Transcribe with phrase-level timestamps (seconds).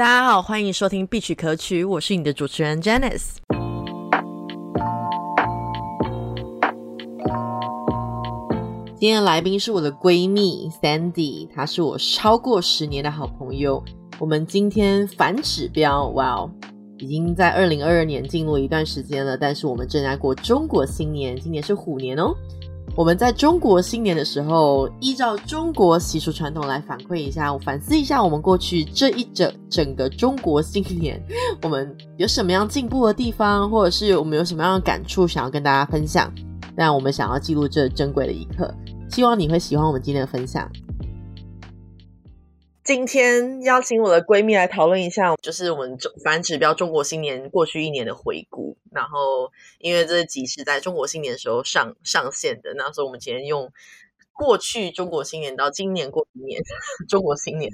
[0.00, 3.32] 大家好，欢迎收听必曲可曲，我是你的主持人 Janice。
[8.98, 13.84] 今天的来宾是我的闺蜜 Sandy，她是我超过十年的好朋友。
[14.18, 16.50] 我们今天反指标，哇哦，
[16.96, 22.34] 已经在二零二二年进入一段时间了，但是我们正在过中国新年，今年是虎年哦。
[22.96, 31.22] 我们在中国新年的时候，依照中国习俗传统来反馈一下，反思一下我们过去这一整整个中国新年，
[31.62, 36.30] 我们有什么样进步的地方，或者是我们有什么样的感触想要跟大家分享。
[36.76, 38.72] 但我们想要记录这珍贵的一刻，
[39.08, 40.70] 希望你会喜欢我们今天的分享。
[42.82, 48.76] 今天邀请我的闺蜜来讨论一下，就是我们中反指标中国新年过去一年的回顾。
[48.90, 53.70] 然后，因为这集是在中国新年的时候上上线的，那所以我们今天用
[54.32, 56.62] 过去中国新年到今年过一年
[57.08, 57.70] 中国新年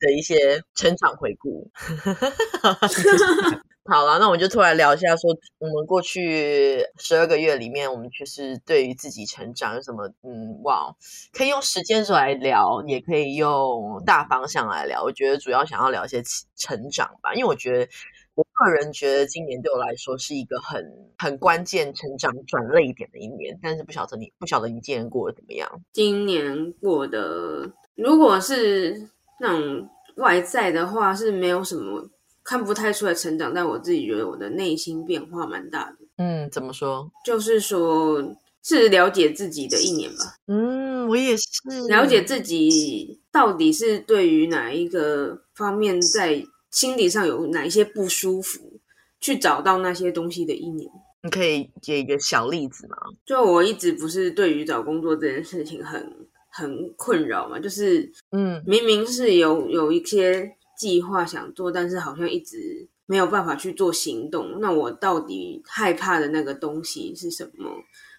[0.00, 1.70] 的一些成长回顾。
[3.90, 10.94] 好了，那我们就突然聊一下，说我们过去十二个月里面，我们就是对于自己成长有什么，嗯，哇，
[11.32, 15.02] 可以用时间轴来聊，也可以用大方向来聊。
[15.02, 16.22] 我觉得主要想要聊一些
[16.54, 17.88] 成长吧，因为我觉得
[18.34, 20.84] 我个人觉得今年对我来说是一个很
[21.16, 23.58] 很关键、成长转泪点的一年。
[23.62, 25.66] 但是不晓得你不晓得你今年过得怎么样？
[25.94, 29.08] 今年过得，如果是
[29.40, 32.06] 那种外在的话，是没有什么。
[32.48, 35.96] 看不太出来成长，但我自己觉得我的内心变化蛮大的。
[36.16, 37.06] 嗯，怎么说？
[37.22, 40.34] 就是说，是了解自己的一年吧。
[40.46, 41.44] 嗯，我也是
[41.90, 48.80] 了解自己到底是对于哪一个方面在心理上有哪一些不舒服，
[49.20, 50.90] 去找到那些东西的一年。
[51.22, 52.96] 你可以举一个小例子吗？
[53.26, 56.10] 就我一直不是对于找工作这件事情很
[56.48, 60.54] 很困扰嘛，就是嗯，明明是有有一些。
[60.78, 64.60] 计划想做，但是好像一直没有办法去做行动。
[64.60, 67.68] 那我到底害怕的那个东西是什么？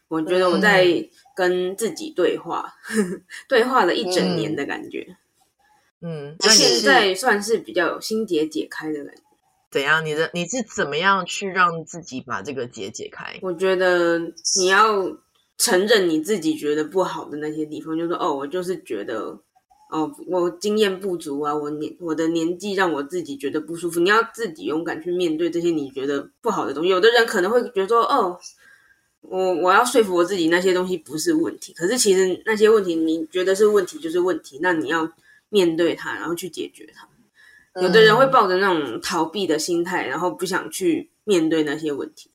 [0.10, 2.73] 我觉得我在跟自己对话，
[3.48, 5.16] 对话了一整年的感觉。
[6.02, 9.22] 嗯，现在算是比较有心结解开的感觉。
[9.72, 10.06] 怎样？
[10.06, 13.39] 你的你是怎么样去让自己把这个结解开？
[13.42, 14.20] 我觉得
[14.58, 15.17] 你要
[15.58, 19.39] 承认你自己觉得不好的那些地方，就说哦，我就是觉得。
[19.89, 24.00] 哦，我经验不足啊，我年我的年纪让我自己觉得不舒服。
[24.00, 26.89] 你要自己勇敢去面对这些你觉得不好的东西。
[26.89, 28.39] 有的人可能会觉得说，哦，
[29.22, 31.73] 我我要说服我自己那些东西不是问题。
[31.73, 35.11] 可是其实那些问题你觉得是问题就是问题，那你要
[35.50, 37.10] 面对它，然后去解决它。
[37.82, 42.30] 有的人会抱着那种逃避的心态，然后不想去面对那些问题。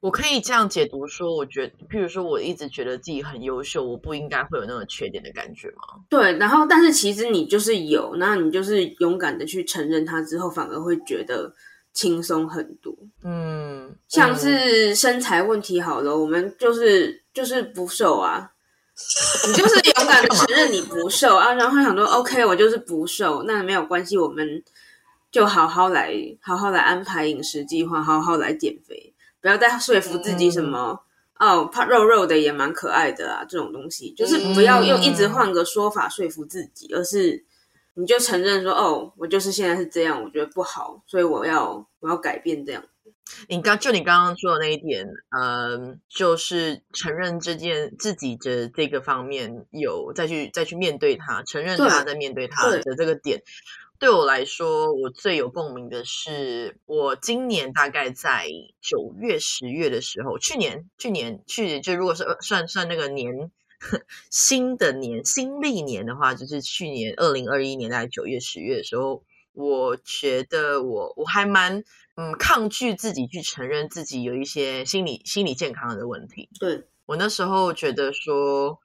[0.00, 6.00] 我可以这样解读说，我觉得，譬如说，我一直觉得自己很优秀，我不应该会有那种缺点的感觉吗？
[6.08, 11.52] 对，然后，但是其实你就是有，那你就是勇敢的去承认它之后，反而会觉得
[11.92, 12.94] 轻松很多。
[13.24, 18.50] 嗯，像是身材问题好了，我们就是就是不瘦啊，
[19.48, 24.62] 你就是勇敢的承认你不瘦啊，然后想说，OK，我就是不瘦，那没有关系，我们
[25.32, 29.12] 就好好来，好好来安排饮食计划，好好来减肥。
[29.40, 31.00] 不要再说服自己什么
[31.38, 37.44] 哦，怕肉肉的也蛮可爱的啊，这种东西就是不要用一直换个说法说服自己，而是
[37.94, 42.82] 你就承认说哦，我就是现在是这样，我觉得不好，所以我要我要改变这样。
[43.48, 53.42] 你刚就你刚刚说的那一点，嗯，就是承认这件自己的这个方面有再去再去面对它，承认它再面对它的这个点。
[53.98, 58.46] 对我来说，我最有共鸣的是，我今年大概在
[58.82, 63.50] 九月、十月的时候，去年、去年、去年就如果是算算那个年
[64.30, 71.82] 新的年新历年的话，就是去年二零二一年大概九月、十月的时候，我觉得我我还蛮
[72.16, 76.50] 嗯抗拒自己去承认自己有一些心理心理健康的问题。
[76.60, 78.78] 对我那时候觉得说。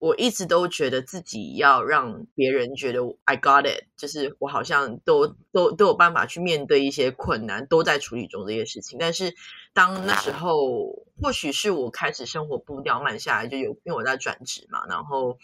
[0.00, 8.98] 我一直都觉得自己要让别人觉得 I got it，就是我好像都都都有办法去面对一些困难，都在处理中这些事情。
[8.98, 9.34] 但是
[9.74, 15.36] 当那时候，或许是我开始生活步调慢下来，就有因为我在转职嘛，然后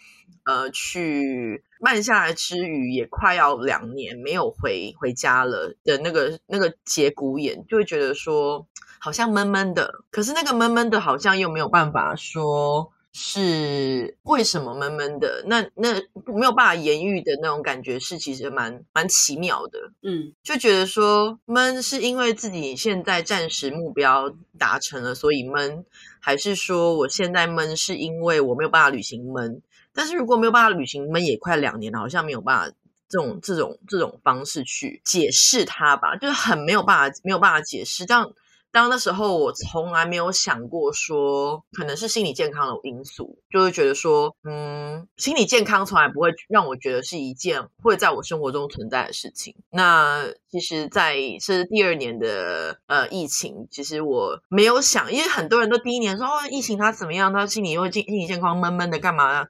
[0.47, 8.67] 呃，去慢下来之余，也快要两年没有回回家了的那个那个节骨眼，就会觉得说
[8.99, 9.93] 好像闷闷的。
[10.11, 12.91] 可是那个闷闷的，好像又没有办法说。
[13.19, 15.43] 是为什么闷闷的？
[15.47, 15.95] 那那
[16.27, 19.79] 没有办法言喻的那种感觉，是其实蛮蛮奇妙的。
[20.03, 25.87] 嗯，就觉得说闷是因为自己现在暂时目标达成了，所以闷，
[26.21, 29.63] 还是说我现在闷是因为我没有办法履行闷？
[29.95, 32.77] 但是如果没有办法履行闷，也快两年了，好像没有办法
[33.09, 38.31] 这种这种这种方式去解释它吧，就是很没有办法没有办法解释这样。
[38.73, 49.55] 当那时候，我从来没有想过说，可能是心理健康的因素，就会觉得说，嗯，心理健康从来不会让我觉得是一件会在我生活中存在的事情。
[49.71, 59.47] 那其实，在是第二年的呃疫情，其实我没有想，因为很多人都第一年说哦，疫情它怎么样，他心理会心心理健康闷闷的干嘛？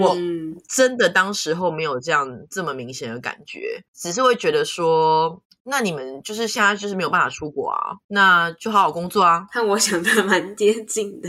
[0.00, 0.16] 我
[0.68, 5.42] 真的当时候没有这样这么明显的感觉，只是会觉得说。
[5.70, 9.46] 那你们就是现在就是没有办法出国啊，那就好好工作啊。
[9.52, 11.28] 和我想的蛮接近的，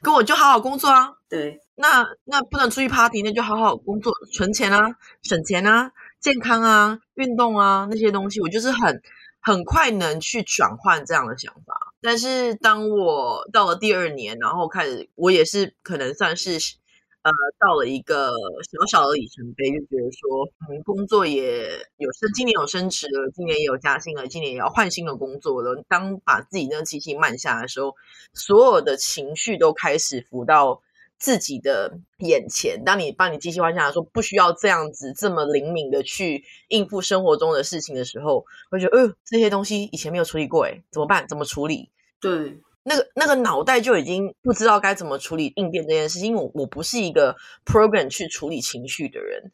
[0.00, 1.14] 跟我就好好工作啊。
[1.28, 5.90] 对，那那不能出去 party，那就好好工作，存钱啊，省钱啊，
[6.20, 9.02] 健康啊，运动啊那些东西，我就是很
[9.40, 11.74] 很快能去转换这样的想法。
[12.00, 16.58] 但是当我到了第二年，然后开始，我也是可能算是。
[17.22, 18.32] 呃，到了一个
[18.70, 21.68] 小小的里程碑，就觉得说，嗯，工作也
[21.98, 25.84] 有升，今年有升职了，今年也有加薪了，今年也要换新的工作了。
[25.86, 27.94] 当把自己那个机器慢下来的时候，
[28.32, 30.80] 所有的情绪都开始浮到
[31.18, 32.82] 自己的眼前。
[32.84, 41.28] 当你把你机器换下来，说不需要这样子这么灵敏的去应付生活中的事情的时候，会觉得，呃，这些东西以前没有处理过，哎，怎么办？
[41.28, 41.90] 怎么处理？
[42.18, 42.58] 对。
[42.90, 49.52] 那个那个脑袋就已经不知道该怎么处理应变这件事，因为我我不是一个 program 去处理情绪的人。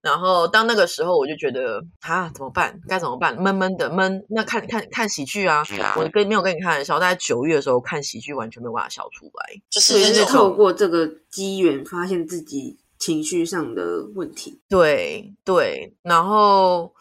[0.00, 2.80] 然后当那个时候，我就觉得啊，怎么办？
[2.88, 3.40] 该怎么办？
[3.40, 4.26] 闷闷的闷。
[4.28, 5.62] 那看看看喜剧啊！
[5.96, 9.62] 我跟没有跟你开玩笑，在九月的时候看喜剧，完全没有办法笑出来。
[9.70, 14.60] 就是透过这个机缘，发现自己情绪上的问题。
[14.68, 16.92] 对对，然后。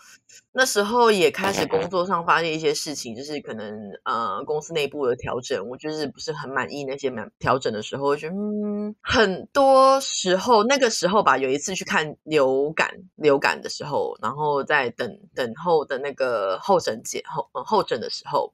[0.54, 18.54] 那时候也开始工作上发现一些事情，就是可能呃公司内部的调整，我就是不是很满意那些满调整的时候，我觉得嗯很多时候那个时候吧，有一次去看流感流感的时候，然后在等等候的那个候诊解后候诊的时候，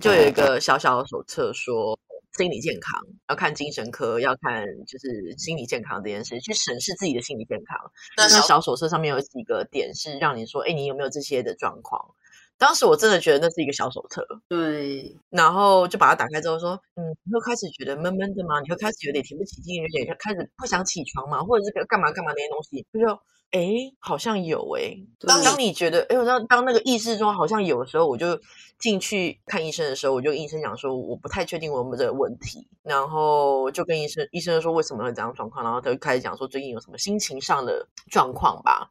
[0.00, 1.98] 就有一个小小的手册说。
[2.36, 7.78] 心理健康要看精神科，要看就是心理健康这件事，去审视自己的心理健康。
[8.16, 12.14] 那小手册上面有几个点是让你说，哎，你有没有这些的状况？
[12.62, 15.16] 当时我真的觉得那是一个小手册，对。
[15.30, 18.60] 然后就把它打开之后说，嗯，你会开始觉得闷闷的吗？
[18.60, 21.42] 你会开始有点提不起劲，有点开始不想起床吗？
[21.42, 22.86] 或者是干嘛干嘛那些东西？
[22.92, 23.20] 就说。
[23.52, 24.96] 哎，好像有哎。
[25.28, 28.40] 当当你觉得哎，我当当那个意识中好像有的时候，我就
[28.78, 32.66] 进去看医生的时候，我就跟医生讲说，我不太确定我有没有这个问题。
[32.82, 38.88] 然后就跟医生医生说为什么会这样状况，然后他就开始讲说最近有什么心情上的状况吧。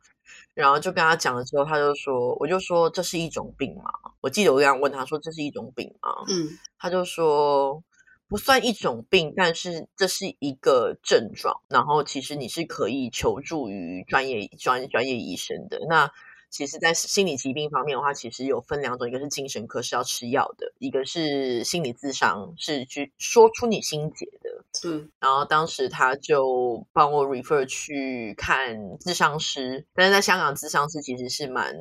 [0.53, 3.91] 然后就跟他讲了之后，他就说，我就说这是一种病嘛。
[4.21, 6.09] 我记得我这样问他说这是一种病吗？
[6.27, 7.83] 嗯，他就说。
[8.31, 11.59] 不算一种病，但是这是一个症状。
[11.67, 15.81] 然后其实你是可以求助于专业专专业医生的。
[15.89, 16.09] 那
[16.51, 24.65] 其实，在心理疾病方面的话，其实有分两种，一个是精神科是要吃药的，一个是心理咨商是去说出你心结的。
[24.85, 31.73] 嗯，然后当时他就帮我 refer 去看智商师，但是在香港智商师其实是蛮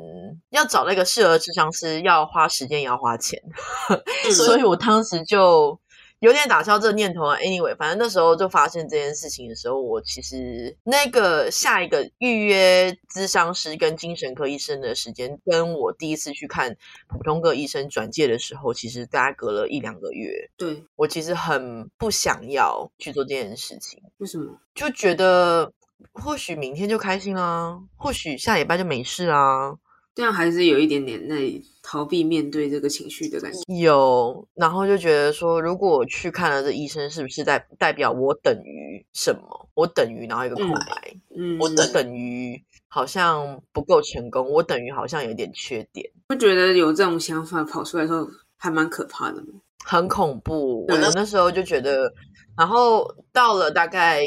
[0.51, 3.43] 要找那个适合智商师，要花时间也要花钱，
[4.33, 5.79] 所以我当时就。
[6.21, 7.37] 有点打消这个念头啊。
[7.39, 16.77] Anyway，反正那时候就发现这件事情的时候，我其实那个下一个预约咨商师跟精神科医生的时间，跟我第一次去看
[17.09, 20.50] 普通科医生转介的时候，其实大概隔了一两个月。
[20.57, 24.03] 对我其实很不想要去做这件事情。
[24.19, 24.57] 为什么？
[24.75, 25.73] 就觉得
[26.12, 29.77] 或许明天就开心啊，或许下礼拜就没事啊。
[30.14, 31.37] 这样还是有一点点在
[31.83, 33.59] 逃避面对这个情绪的感觉。
[33.81, 39.69] 有，然后就觉得说，如果我去看了这医生，是不是代代表我等于什么？
[39.75, 46.11] 我等于然后一个空白，嗯，我等等于好像不够成功，我等于好像有点缺点。
[46.26, 49.61] 不觉得有这种想法跑出来的时候还蛮可怕的吗？
[49.85, 50.85] 很恐怖。
[50.88, 52.12] 我那时候就觉得，
[52.59, 54.23] 然后到了大概。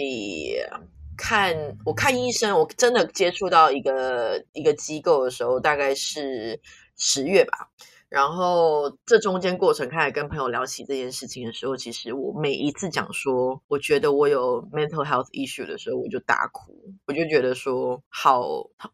[1.24, 6.60] 看我看医生，我真的接触到一个一个机构的时候，大概是
[6.98, 7.70] 十月吧。
[8.10, 16.74] 然后这中间过程，开始跟朋友聊起这件事情的时候，其实我每一次讲说，我觉得我有 mental health issue 的时候，我就大哭。
[17.08, 18.42] 我就觉得说，好，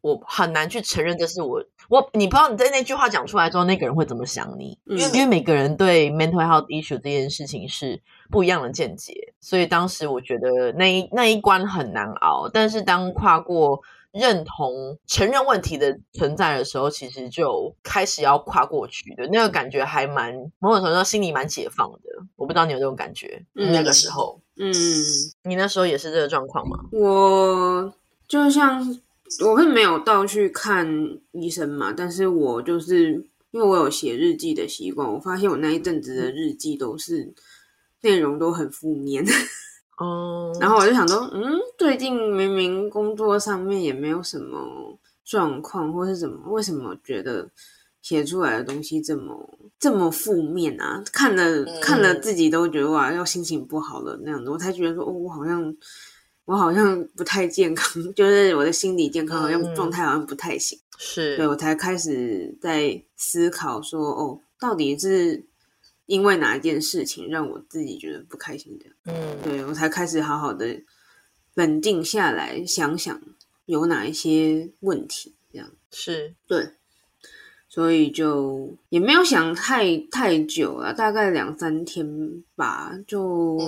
[0.02, 1.62] 我很难去承认这是我。
[1.90, 4.78] 我你不知道你在那句话讲出来之后，那个人会怎么想你？
[4.86, 12.50] 因为因为每个人对 mental health issue 这件事情是不一样的见解，所以当时我觉得那一那一关很难熬。
[12.52, 13.82] 但是当跨过。
[14.12, 22.00] 认同承认问题的存在的时候，其实就开始要跨过去的那个感觉，还蛮某种程度上心里蛮解放的。
[22.36, 24.74] 我不知道你有这种感觉，那个时候，嗯，
[25.44, 26.80] 你那时候也是这个状况吗？
[26.92, 27.94] 我
[28.28, 28.80] 就像
[29.46, 30.88] 我是没有到去看
[31.34, 33.12] 医生嘛，但是我就是
[33.52, 37.32] 因为我有写日记的习惯，我发现我那一阵子的日记都是
[38.02, 39.26] 内容都很负面
[39.98, 40.52] 哦。
[40.60, 47.50] 然后我就想说，嗯，最近明明工作上面也没有什么状况，或是怎么，为什么觉得
[48.02, 51.04] 写出来的东西这么这么负面啊？
[51.12, 55.76] 看了看了自己都觉得哇，要心情不好了那样子，我才觉得说，哦，我好像。
[56.46, 65.46] 我好像不太健康， 就是我的心理健康好像状态好像不太行，是对我才开始在思考说，哦，到底是
[66.10, 68.86] 因为哪一件事情让我自己觉得不开心的？
[69.06, 70.82] 嗯，对我才开始好好的
[71.54, 73.22] 冷静下来，想想
[73.68, 76.68] 有哪一些问题，这样是对，
[77.68, 83.60] 所以就也没有想太太久了，大概两三天吧，就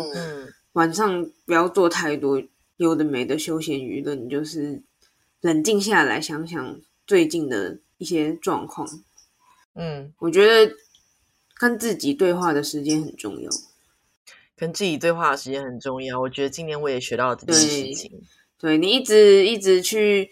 [0.74, 2.42] 晚上不要做太多。
[2.78, 4.82] 有的没的休闲娱乐，你就是
[5.42, 8.90] 冷静下来想想最近的一些状况。
[9.76, 10.74] 嗯，我觉得
[11.62, 13.52] 跟自己对话的时间很重要。
[14.58, 16.20] 跟自己对话的时间很重要。
[16.20, 18.24] 我觉得今年我也学到这件事情。
[18.58, 20.32] 对你一直一直去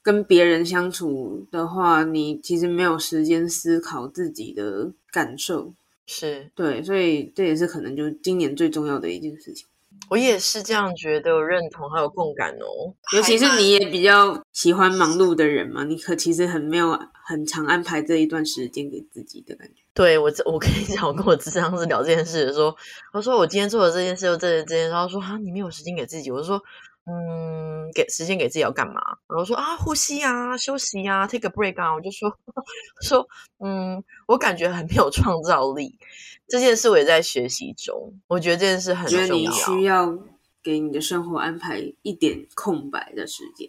[0.00, 5.74] 跟别人相处的话，你其实没有时间思考自己的感受。
[6.06, 9.66] 是对，所以这也是可能就是今年最重要的一件事情。
[10.08, 12.94] 我也是这样觉得，认同还有共感哦。
[13.14, 19.74] 尤其是你也比较喜欢忙碌的人嘛，你可其实很没有很常安排这一段时间给自己的感觉。
[19.94, 22.74] 对我，我跟你讲，我跟我智商是聊这件事的时候，
[23.12, 26.30] 他说我今天做的这件事又这这件，然后说啊，你没有时间给自己。
[26.30, 26.60] 我说，
[27.10, 29.00] 嗯，给时间给自己要干嘛？
[29.26, 31.92] 然后说啊，呼吸啊，休息啊，take a break 啊。
[31.92, 32.32] 我就说
[33.02, 33.26] 说，
[33.58, 35.98] 嗯，我感觉很没有创造力。
[36.46, 39.26] 这件事我也在学习中，我觉得这件事很重要。
[39.26, 40.16] 觉得你需要
[40.62, 43.68] 给你的生活安排一点空白的时间。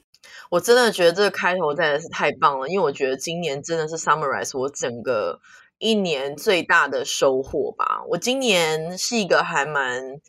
[0.51, 5.39] 我真的觉得这个开头真的是太棒了，因为我觉得今年真的是 summarize 我整个
[5.79, 8.03] 一年最大的收获吧。
[8.10, 10.21] 我今年是一个还蛮。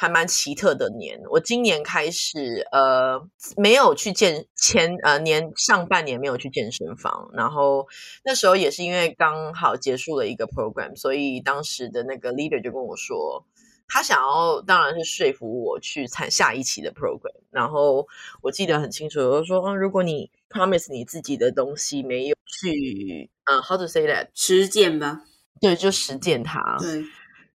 [0.00, 3.20] 还蛮奇特的年，我今年开始呃
[3.56, 7.84] 没有去健前呃年上半年没有去健身房，然后
[8.24, 13.44] 那时候也是因为刚好结束了一个 program，所以当时的那个 leader 就跟我说，
[13.88, 18.06] 他想要当然是说服我去参下一期的 program，然后
[18.40, 25.22] 我记得很清楚，我说如果你 promise 你自己的东西没有去呃 how to say that 实践吧，
[25.60, 27.02] 对，就实践它，对。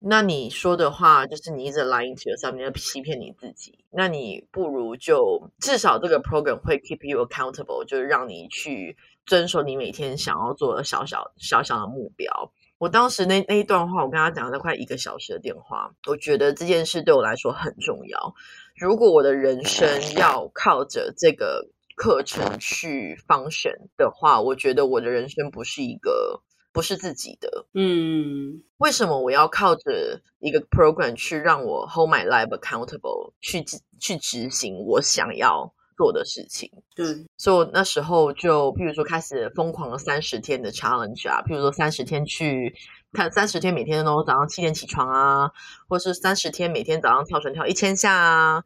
[0.04, 3.86] 那你说的话就是你一直 lying to yourself，你在欺骗你自己。
[3.92, 12.52] 那你不如就至少这个 program 会 keep you accountable，就是让你去遵守你每天想要做的小小小小的目标。
[12.80, 18.34] 我当时那那一段话，我跟他讲了快一个小时的电话，我觉得这件事对我来说很重要。
[18.76, 26.42] 如果我的人生要靠着这个课程去 function 的话，我觉得我的人生不是一个。
[26.74, 33.64] 不是自己的，嗯，为什么我要靠着一个 program 去让我 hold my life accountable，去
[34.00, 36.72] 去执行我想要做的事情？
[36.96, 37.06] 对，
[37.38, 42.74] 所以我那时候就，譬如说开始疯狂的三十天的 challenge 啊，譬如说三十天去
[43.12, 45.52] 看三十天每天都早上七点起床啊，
[45.90, 48.64] 或是三十天每天早上跳绳跳一千下啊。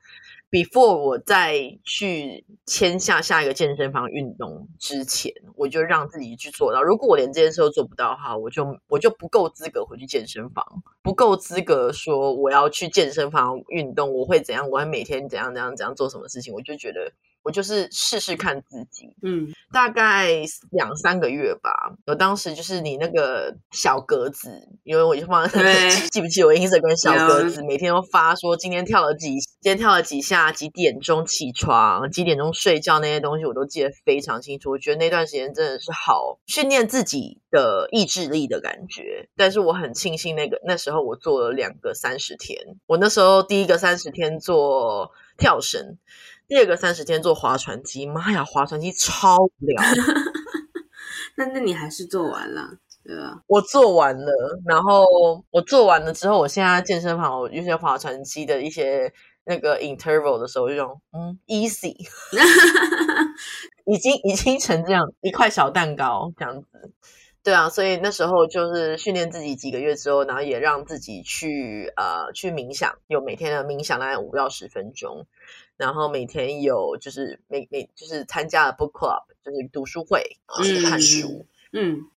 [0.55, 6.81] Before 我再去签下下一个健身房运动之前，我就让自己去做到。
[6.81, 10.65] 如果我连这件事都做不到的话，我就我就不够资格回去健身房，
[11.01, 14.69] 不够资格说我要去健身房运动，我会怎样？
[14.69, 16.53] 我会每天怎样怎样怎样做什么事情？
[16.53, 17.12] 我就觉得。
[17.45, 20.29] 我就是试试看自己，嗯，大概
[20.71, 21.95] 两三个月吧。
[22.07, 25.50] 我当时就是你那个小格子，因为我就放
[26.12, 34.70] 记不记我 Instagram 小格子，每天都发说今天跳了几，今天跳了几下，几点钟起床，几点钟睡觉那些东西，我都记得非常清楚。
[34.70, 39.27] 我觉得那段时间真的是好训练自己的意志力的感觉。
[39.36, 45.98] 但是我很庆幸那个那时候我做了两个三十天，我那时候第一个三十天做跳绳。
[46.48, 49.82] 第二个三十天做划船机，妈呀，划船机超无聊。
[51.38, 53.39] 那那你还是做完了，对啊？
[53.47, 54.31] 我做完了，
[54.65, 55.05] 然后
[55.51, 59.13] 我做完了之后，我现在健身房我有些划船机的一些
[59.45, 61.95] 那个 interval 的时候，就用嗯 easy，
[63.85, 66.67] 已经已经成这样一块小蛋糕这样子。
[67.43, 75.27] 对啊，所以那时候就是训练自己几个月之后，然后也让自己去呃去冥想，有每天的冥想大概五到十分钟。
[75.77, 80.24] 然后每天有就是每每就是参加了 book club，就是读书会，
[80.63, 81.45] 去看书，嗯，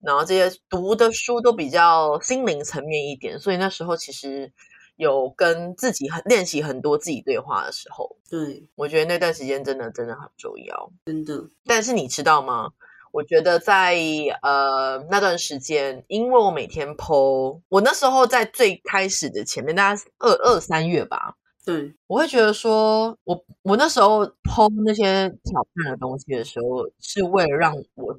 [0.01, 4.51] 然后这些读的书都比较心灵层面一点，所以那时候其实
[4.95, 8.15] 有跟自己很练习很多自己对话的时候。
[8.29, 11.47] 对，我觉得那段时间真的真的很重要，真的。
[11.65, 12.71] 但是你知道吗？
[13.13, 13.95] 我觉得在
[14.43, 21.35] 呃那段时间，因为我每天剖，我那时候在最开始的前面，大概二二三月吧。
[21.65, 28.17] 对，我会觉得说，我我那时候剖那些挑战的东西的时候，是为了让我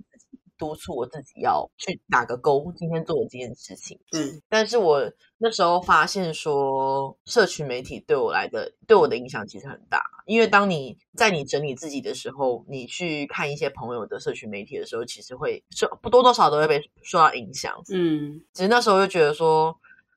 [0.59, 3.99] 督促我自己要去打个勾，今天做的这件事情。
[4.13, 17.75] 嗯，但是我那时候发现说，社群媒体对我来的对我的影响其实很大，因为当你在你整理自己的时候，你去看一些朋友的社群媒体的时候，其实会受不多多少都会被受到影响。
[17.93, 19.75] 嗯，其实那时候就觉得说，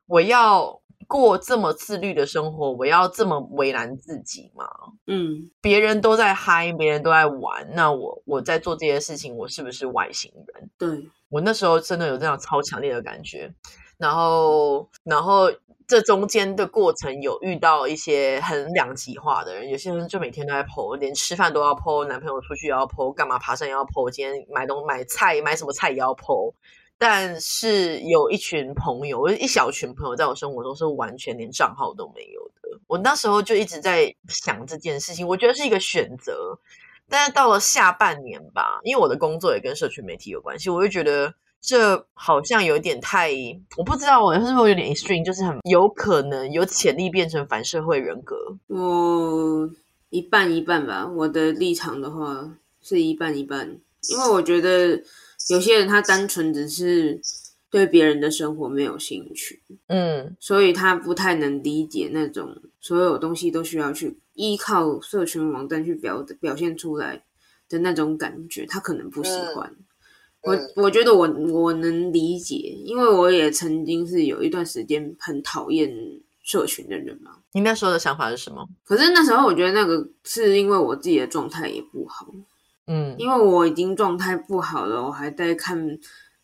[0.07, 0.81] 我要。
[1.11, 4.65] 过这么自律的生活，我要这么为难自己吗？
[5.07, 10.69] 嗯，别人都在嗨，别人都在玩，那我我在做这些事情，我是不是外星人？
[10.77, 13.53] 对我那时候真的有这样超强烈的感觉。
[13.97, 15.51] 然后，然后
[15.85, 26.53] 这中间的过程有遇到一些很两极化的人，有些人就每天都在剖，连吃饭都要剖，男朋友出去也要剖，干嘛爬山也要剖，今天买东买菜买什么菜也要剖。
[27.03, 32.79] 但是有一群朋友，一小群朋友，在我生活中是完全连账号都没有的。
[32.85, 36.59] 我那时候就一直在想这件事情，我觉得是一个选择。
[37.09, 43.31] 但是到了下半年吧，因为我的工作也跟社群媒体有关系，我就觉得这好像有点太……
[43.77, 48.35] 我不知道我是不是有点 extreme，就是很有可能有潜力变成反社会人格。
[48.67, 49.67] 我
[50.11, 52.47] 一半一半吧，我的立场的话
[52.79, 55.01] 是一半一半，因为我觉得。
[55.49, 57.19] 有些人他单纯只是
[57.69, 67.23] 对别人的生活没有兴趣，嗯，所以他不太能理解那种所有东西都需要去依靠社群网站去表表现出来
[67.69, 69.73] 的那种感觉，他可能不喜欢。
[70.43, 75.89] 我我觉得我我能理解，因为我也曾经是有一段时间很讨厌
[76.43, 77.31] 社群的人嘛。
[77.53, 78.67] 你那时候的想法是什么？
[78.83, 82.27] 可是那时候我觉得那个是因为我自己的状态也不好。
[82.91, 85.97] 嗯，因为我已经状态不好了，我还在看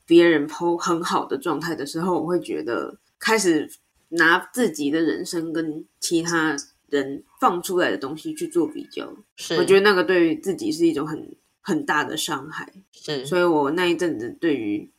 [0.05, 3.69] 别人 PO 很好的状态的时候，我会觉得开始
[4.09, 6.55] 拿自己的人生跟其他
[6.87, 14.89] 人放出来的东西去做比较，是我觉得那个对于自己是一种很很大的伤害，是，所以我那一阵子对于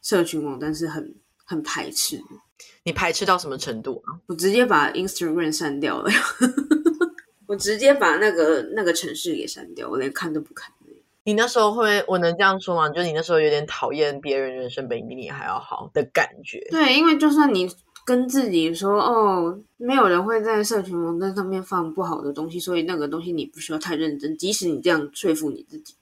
[0.00, 2.18] 社群网站是很很排斥。
[2.84, 4.16] 你排斥到什么程度啊？
[4.26, 6.10] 我直接把 Instagram 删掉了。
[7.46, 10.72] 我直接把那个那个城市给删掉，我连看都不看。
[11.26, 12.88] 你那时候会，我能这样说吗？
[12.88, 16.64] 就你那时候有点讨厌别人人生比你还要好的感觉。
[16.70, 17.68] 对，因为就算你
[18.04, 24.38] 跟自己说，哦，没有人会在社群网站上面放不好的东西，所以那个东西你不需要太认真。
[24.38, 25.96] 即使你这样说服你自己，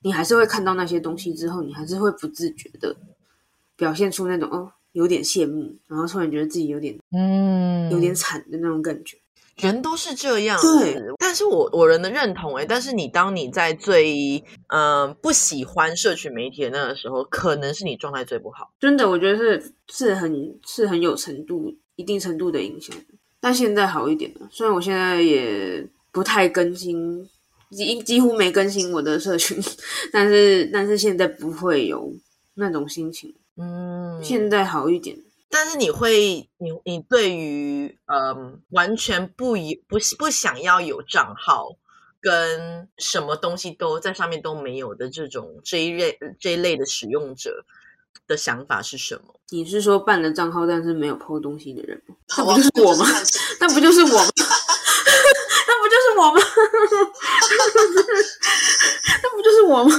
[0.00, 2.96] 你还是会看到那些东西之后，你还是会不自觉的
[3.76, 9.18] 表现出那种哦，有点羡慕，然后突然觉得自己有点嗯，有点惨的那种感觉。
[9.62, 11.00] 人都是这样，对。
[11.18, 18.72] 但是我我人的认同哎，但是你当你在最嗯不喜欢社群媒体的那个时候，可能是你状态最不好。
[18.80, 22.94] 真的，我觉得是是很是很有程度、一定程度的影响。
[23.40, 27.28] 但现在好一点了，虽然我现在也不太更新，
[27.70, 29.58] 几几乎没更新我的社群，
[30.12, 32.12] 但是但是现在不会有
[32.54, 33.34] 那种心情。
[33.56, 35.16] 嗯，现在好一点。
[35.64, 41.68] 但是你会，你你对于嗯完全不以不不想要有账号，
[42.20, 47.64] 跟什么东西都在上面都没有的这种这一类这一类的使用者
[48.26, 49.34] 的想法是什么？
[49.50, 52.16] 你是说办了账号但是没有偷东西的人吗？
[52.36, 53.06] 那不就是我吗？
[53.60, 54.24] 那不就是我吗？
[56.16, 56.40] 我吗？
[59.22, 59.94] 那不就是我吗？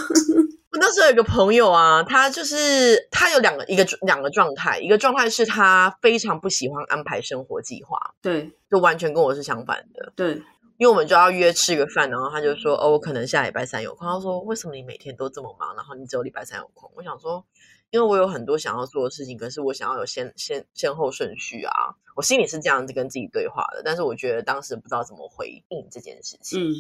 [0.72, 10.42] 我那时候有个朋友啊，他就是他有两个一个两个状态，一个状态是他非常不喜欢安排生活计划，对，就完全跟我是相反的，对，
[10.78, 14.08] 因为我们就要约吃个饭，然后他就说哦，我可能下礼拜三有空。
[14.08, 16.92] 他说为什么你每天都这么忙，然后你只有礼拜三有空？
[16.96, 17.46] 我想说，
[17.92, 26.74] 因为我有很多想要做的事情，可是我想要有先先先后顺序啊，我心里是这样子跟自己对话的，但是我觉得当时不知道怎么回应这件事情，嗯。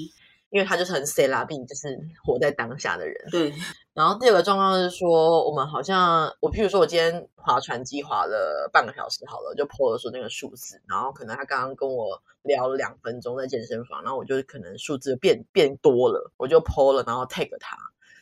[0.50, 3.28] 因为他就是很 say 啦，并就是活在当下的人。
[3.32, 3.52] 对。
[3.96, 10.80] 然后第二个状况是说，我们好像我譬如说，我今天划船机划了半个小时，好了，就 po 了说那个数字。
[10.88, 17.76] 然后可能他刚刚跟我聊了两分钟在健身房，然后我就可能数字变变多了，我就 po 了，然后 tag 他，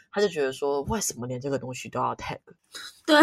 [0.10, 2.39] 他就觉得说，为什么连这个东西都要 tag？
[3.06, 3.17] 对。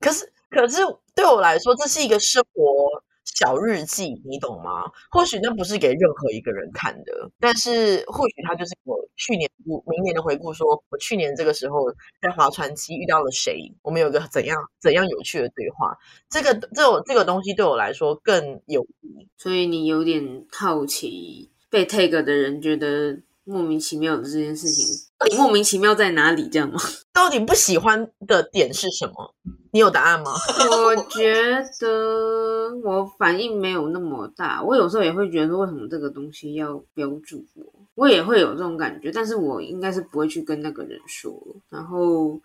[0.00, 0.78] 可是可是
[1.14, 3.02] 对我来说，这是一个生活。
[3.24, 4.84] 小日记，你懂吗？
[5.10, 11.90] 或许那不是给任何一个人看的，但是或许他就是我去年、明年的回顾，说我去年这个时候
[12.20, 15.96] 在划船期遇到了谁，我们有个怎样怎样有趣的对话。
[16.28, 23.18] 这个这种这个东西对我来说更有意义，所以你有点好奇被 take 的人觉得。
[23.46, 24.86] 莫名其妙的这件事情，
[25.30, 26.48] 你莫名其妙在哪里？
[26.48, 26.80] 这样吗？
[27.12, 29.34] 到底不喜欢的点是什么？
[29.74, 30.30] 你有答案吗？
[30.70, 31.34] 我觉
[31.80, 34.62] 得我反应没有那么大。
[34.62, 37.66] 我有时候也会觉得，为什么这个东西要标注我？
[37.96, 41.36] 我也会有这种感觉，但是我应该是不会去跟那个人说，
[41.70, 42.40] 然后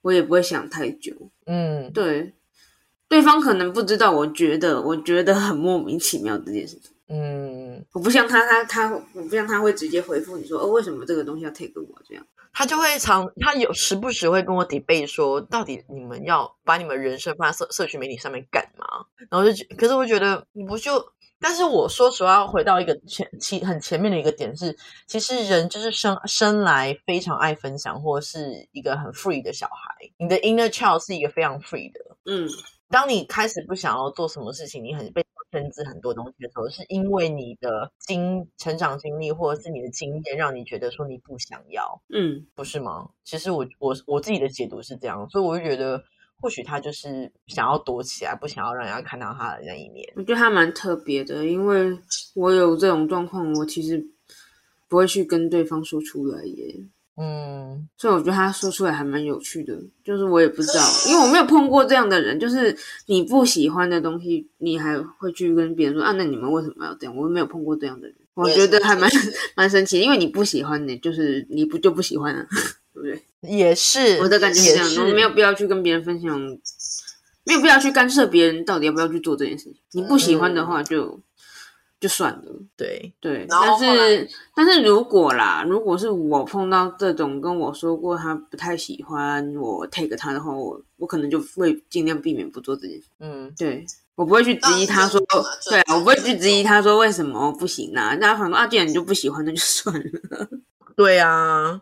[0.00, 1.12] 我也不会想太久。
[1.46, 2.34] 嗯，对，
[3.06, 4.10] 对方可能不知道。
[4.10, 6.90] 我觉得，我觉得很莫名其妙这件事情。
[7.06, 12.26] 嗯，我不像他，他他，我不像他会直接回复你说，哦，为什么这个东西要 take 我这样？
[12.52, 18.86] 他就会常，他有时不时会跟我 debate 说，到底你们要把你们人生放在社社区媒体上面干嘛？
[19.30, 21.02] 然后就，可是我觉得你不就，
[21.40, 32.48] 但是我说实话，回到一个前期很前面的一个点是，其实人就是生生来非常爱分享，或是一个很 free 的小孩，你的 inner child 是一个非常 free 的，嗯。
[32.92, 43.08] 当你开始不想要做什么事情，你很被限制很多东西的时候，是因为你的经成长经历或者是你的经验，让你觉得说你不想要，嗯，不是吗？
[43.24, 46.02] 其实我我我自己的解读是这样，所以我就觉得
[46.40, 50.06] 或许他就是想要躲起来，不想要让人家看到他的那一面。
[50.16, 51.98] 我觉得他蛮特别的，因为
[52.34, 54.02] 我有这种状况，我其实
[54.88, 56.86] 不会去跟对方说出来耶。
[58.02, 66.12] 嗯，所以我觉得他说出来还蛮有趣的，就是我也不知道，因为我没有碰过这样的人，就是你不喜欢的东西，你还会去跟别人说啊？
[66.12, 67.16] 那你们为什么要这样？
[67.16, 69.08] 我没有碰过这样的人，我觉得还蛮
[69.54, 72.46] 蛮神奇，因为你不喜欢你，就是你不就不喜欢啊，
[72.92, 73.22] 对不对？
[73.42, 76.40] 也是，我的感觉是这样，我没有必要去跟别人分享，
[77.44, 79.74] 没有必要去干涉别人到底要不要去做这件事情。
[79.92, 80.98] 你不喜欢的话就。
[81.06, 81.22] 就
[82.08, 93.04] 算了，对对，但是但是如果啦，如果是我碰到这种跟我说过他不太喜欢我 take 他的话，我我可能就会尽量避免不做这件事。
[93.20, 93.84] 嗯，对
[94.14, 95.20] 我不会去质疑他说，
[95.68, 98.14] 对啊，我不会去质疑他说为什么不行啊？
[98.20, 100.48] 那反正啊，既然你就不喜欢，那就算了。
[100.96, 101.80] 对啊。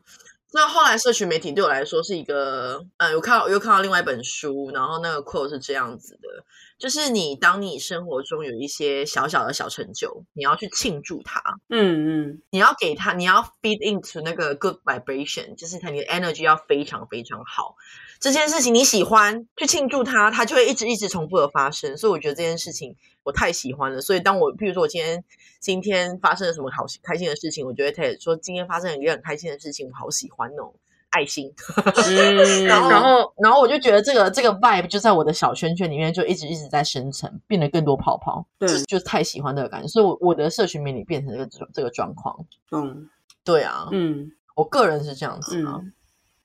[0.52, 6.28] 那后来，社群媒体对我来说是一个，呃，我看到，我又看到另外一本书，然后那个 quote 是这样子的，
[6.76, 17.76] 就是你当你生活中有一些小小的小成就，你要去庆祝它，嗯嗯，你要给它，你要 feed into 那个 good vibration，就是它你的 energy 要非常非常好。
[18.20, 21.96] 这件事情你喜欢去庆祝它，它就会一直一直重复的发生。
[21.96, 24.00] 所以我觉得这件事情我太喜欢了。
[24.00, 25.24] 所以当我，譬如说我今天
[25.58, 30.74] 今天发生了什么好开心的事情，我觉得说今天发生了一个很开心的事情，我好喜欢那种
[31.08, 31.50] 爱心。
[32.68, 38.46] 然后然后然后我就觉得这个这个 vibe 就在我的小圈圈里面就一直一直在生成，变得更多泡泡。
[38.58, 39.88] 对，就太喜欢这个感觉。
[39.88, 42.36] 所以，我我的社群媒体变成这个这个状况。
[42.70, 43.08] 嗯，
[43.42, 45.80] 对啊，嗯，我个人是这样子啊。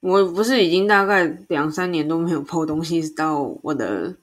[0.07, 4.15] 我不是已经大概两三年都没有抛东西到我的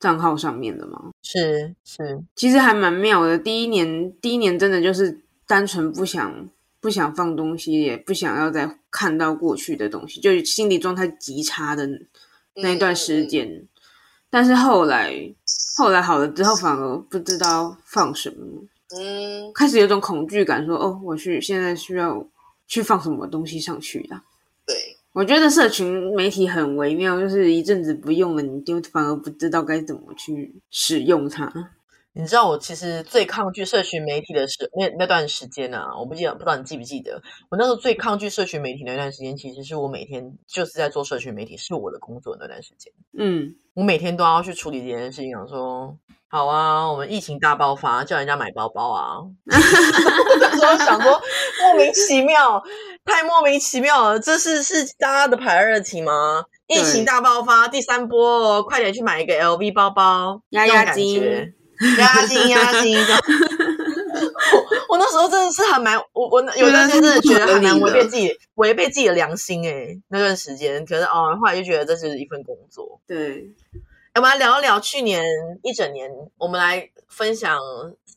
[0.00, 1.10] 账号上面了吗？
[1.22, 3.38] 是是，其实还蛮妙的。
[3.38, 6.48] 第一年，第一年真的就是单纯不想
[6.80, 11.88] 不想放东西，也不想要再看到过去的东西，就心理状态极差的
[12.56, 13.64] 那一段时间。
[14.30, 15.14] 但是后来
[15.76, 18.44] 后来好了之后，反而不知道放什么，
[18.96, 22.26] 嗯，开始有种恐惧感，说哦，我去现在需要
[22.66, 24.20] 去放什么东西上去呀？
[24.20, 24.27] 对。
[25.12, 31.50] 我觉得社群媒体很微妙，就是一阵子不用了，你就反而不知道该怎么去使用它。
[32.12, 35.96] 你知道我其实最抗拒社群媒体的时那那段时间啊？
[35.98, 37.22] 我不记得，不知道你记不记得？
[37.48, 42.92] 我那时候最抗拒社群媒体那段时间，其实是我每天就是在做社群媒体，是我的工作那段时间。
[43.16, 45.96] 嗯，我每天都要去处理这件事情，想说。
[46.30, 49.16] 好啊，我们疫情大爆发，叫人家买包包啊！
[49.48, 51.18] 那时候想说，
[51.62, 52.62] 莫名其妙，
[53.02, 54.20] 太莫名其妙了。
[54.20, 56.44] 这是是大家的排热情吗？
[56.66, 61.22] 疫情大爆发，第三波哦，快点去买一个 LV 包包，压压惊，
[61.98, 62.98] 压惊，压惊。
[64.90, 69.98] 我那时候真的是很蛮，我我有段时间真的觉得很蛮违背自己，违背自己的良心哎。
[70.08, 73.50] 那段时间，可是哦，后来就觉得这是一份工作，对。
[74.14, 75.24] 我们来聊一聊去年
[75.62, 77.56] 一整年，我们来分享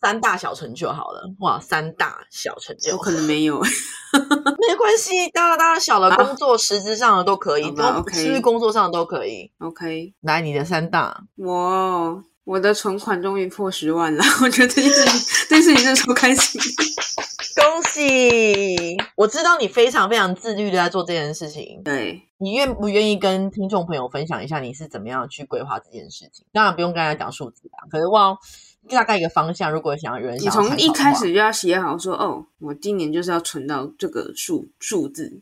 [0.01, 1.32] 三大小成就好了。
[1.41, 9.51] 哇，三大小成就，我可能没有， 没关系，大大小的工作，实质上的都可以，都其实工作上的都可以。
[9.60, 11.23] OK，来你的三大。
[11.38, 16.60] 哇，我的存款终于破十万了， 我觉得这件事情，这件事情真的超开心。
[17.56, 18.98] 恭喜！
[19.16, 21.82] 我知道你非常非常自律的在做这件事情。
[21.84, 26.46] 对你愿不愿意跟听众朋友分享一下你是怎么样去规划这件事情？
[26.52, 28.38] 当然不用跟大家讲数字啦，可是望
[28.90, 29.72] 大概一个方向。
[29.72, 35.42] 如果想要有人，你从一开始就要写好说，哦，我今年就是要存到这个数数字，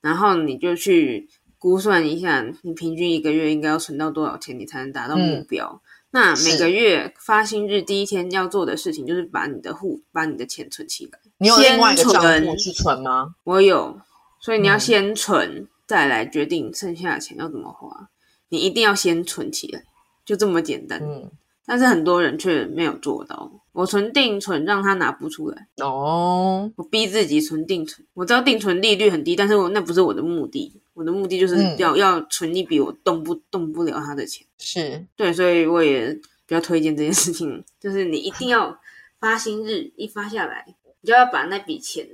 [0.00, 5.82] 然后你就去估算一下，你平均一个月应该要存到多少钱，你才能达到目标。
[6.12, 11.18] 那每个月发薪日第一天要做的事情，就是把你的户把你的钱存起来。
[11.38, 13.34] 你有另外一个账户去存吗？
[13.44, 14.00] 我有，
[14.40, 18.08] 所以你要先存，再来决定剩下的钱要怎么花。
[18.48, 19.84] 你一定要先存起来，
[20.24, 21.00] 就这么简单。
[21.02, 21.30] 嗯。
[21.64, 23.48] 但是很多人却没有做到。
[23.70, 25.68] 我存定存，让他拿不出来。
[25.76, 26.68] 哦。
[26.74, 30.80] 我逼自己存定存，我知道定存利率很低，但是我那不是我的目的。
[31.00, 38.78] 我的目的就是要要存一笔我动不动不了他的钱，是对，所以我也比较推荐这件事情， 就是你一定要
[39.18, 40.62] 发薪日一发下来，
[41.00, 42.06] 你就要把那笔钱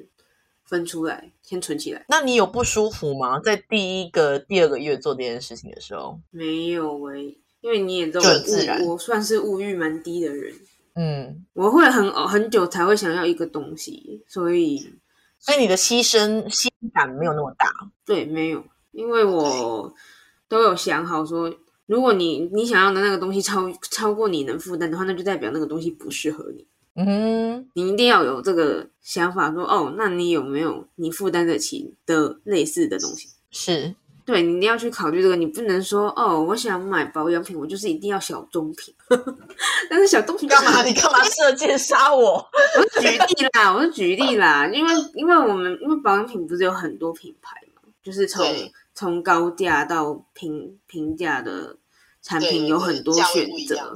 [0.63, 2.05] 分出来，先存起来。
[2.09, 3.41] 那你有不舒服吗？
[3.41, 8.23] 在第一个、第二个月做这件事情的时候，没有诶，因为你也知道，
[8.87, 10.55] 我算是物欲蛮低的人，
[10.95, 14.93] 嗯，我会很很久才会想要一个东西，所以
[15.41, 17.67] 所以你的牺牲心感没有那么大，
[18.05, 18.65] 对，没有。
[18.97, 19.93] 因为我
[20.49, 21.53] 都有想好说，
[21.85, 26.67] 如果你你想要的那个东西超超过你能负担的话，那就代表那个东西不适合你。
[26.95, 33.29] 嗯，你一定要有这个想法，说哦，那你有没有你负担得起的类似的东西？
[33.51, 35.37] 是对，你一定要去考虑这个。
[35.37, 38.95] 你不能说哦，我想买保养品，我就是一定要小棕瓶。
[39.91, 40.83] 但是小棕瓶干嘛？
[40.83, 42.43] 你干嘛射箭杀我？
[42.79, 48.43] 我举例啦，我是举例啦，因为因为我们因为保养品不是有很多品牌嘛，就是从。
[48.97, 51.77] 从高价到平平价的
[52.23, 53.95] 产品有很多选择，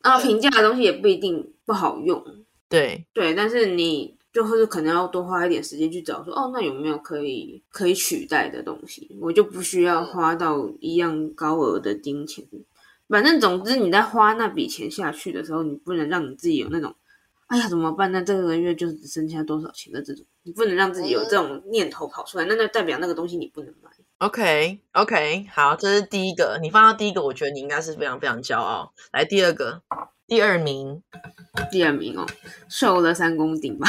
[0.00, 2.24] 啊，平价的东西也不一定不好用。
[2.68, 9.18] 对对，但是你就是可能要多花一点时间去找，说哦，那有没有可以可以取代的东西？
[9.20, 12.44] 我就不需要花到一样高额的金钱。
[13.08, 16.94] 反正总之你在花那笔钱下去的时候，你不能让你自己有那种，
[17.48, 18.12] 哎呀怎么办？
[18.12, 22.44] 那这个月就只剩下多少钱的这种，你不能让自己有这种念头跑出来。
[22.44, 23.90] 那那代表那个东西你不能买。
[24.18, 28.92] OK，OK，好，这是第一个，你放到第一个，我觉得你应该是非常非常骄傲。
[29.12, 29.82] 来，第二个，
[30.26, 31.02] 第二名，
[31.70, 32.26] 第二名哦，
[32.68, 33.86] 瘦了三公斤吧，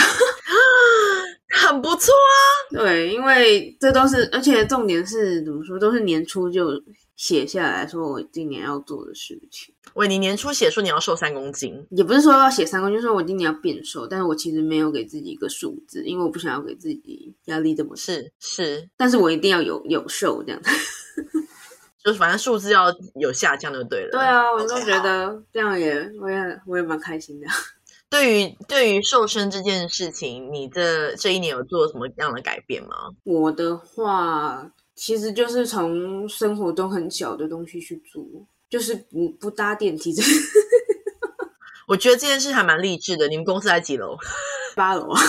[1.50, 2.36] 很不错啊。
[2.72, 6.72] 对，因为这都是，而且重点是怎么说，都是年初就。
[7.18, 9.74] 写下来说我今年要做的事情。
[9.96, 20.62] 喂，你年初写说你要瘦三公斤，也不是说要写三公斤，说我今年要变瘦，但是我其实没有给自己一个数字，因为我不想要给自己压力这么是是，但是我一定要有有瘦这样，
[22.06, 24.12] 就是反正数字要有下降就对了。
[24.12, 27.48] 对啊，我都觉得这样也我也我也蛮开心的。
[28.12, 32.96] 对于对于瘦身这件事情，你这这一年有做什么样的改变吗？
[33.24, 34.72] 我的话。
[34.98, 38.26] 其实就是从生活中很小的东西去做，
[38.68, 40.12] 就是不不搭电梯。
[41.88, 43.28] 我觉得这件事还蛮励志的。
[43.28, 44.18] 你们公司在几楼？
[44.76, 45.22] 八楼啊，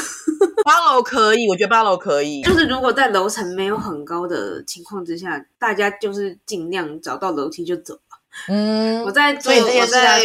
[0.64, 1.46] 八楼可以。
[1.48, 2.42] 我觉得八楼可以。
[2.42, 8.18] 就是如果在楼层没有很高的情况之下，大家就是尽量找到楼梯就走吧。
[8.48, 10.20] 嗯，我在做，我在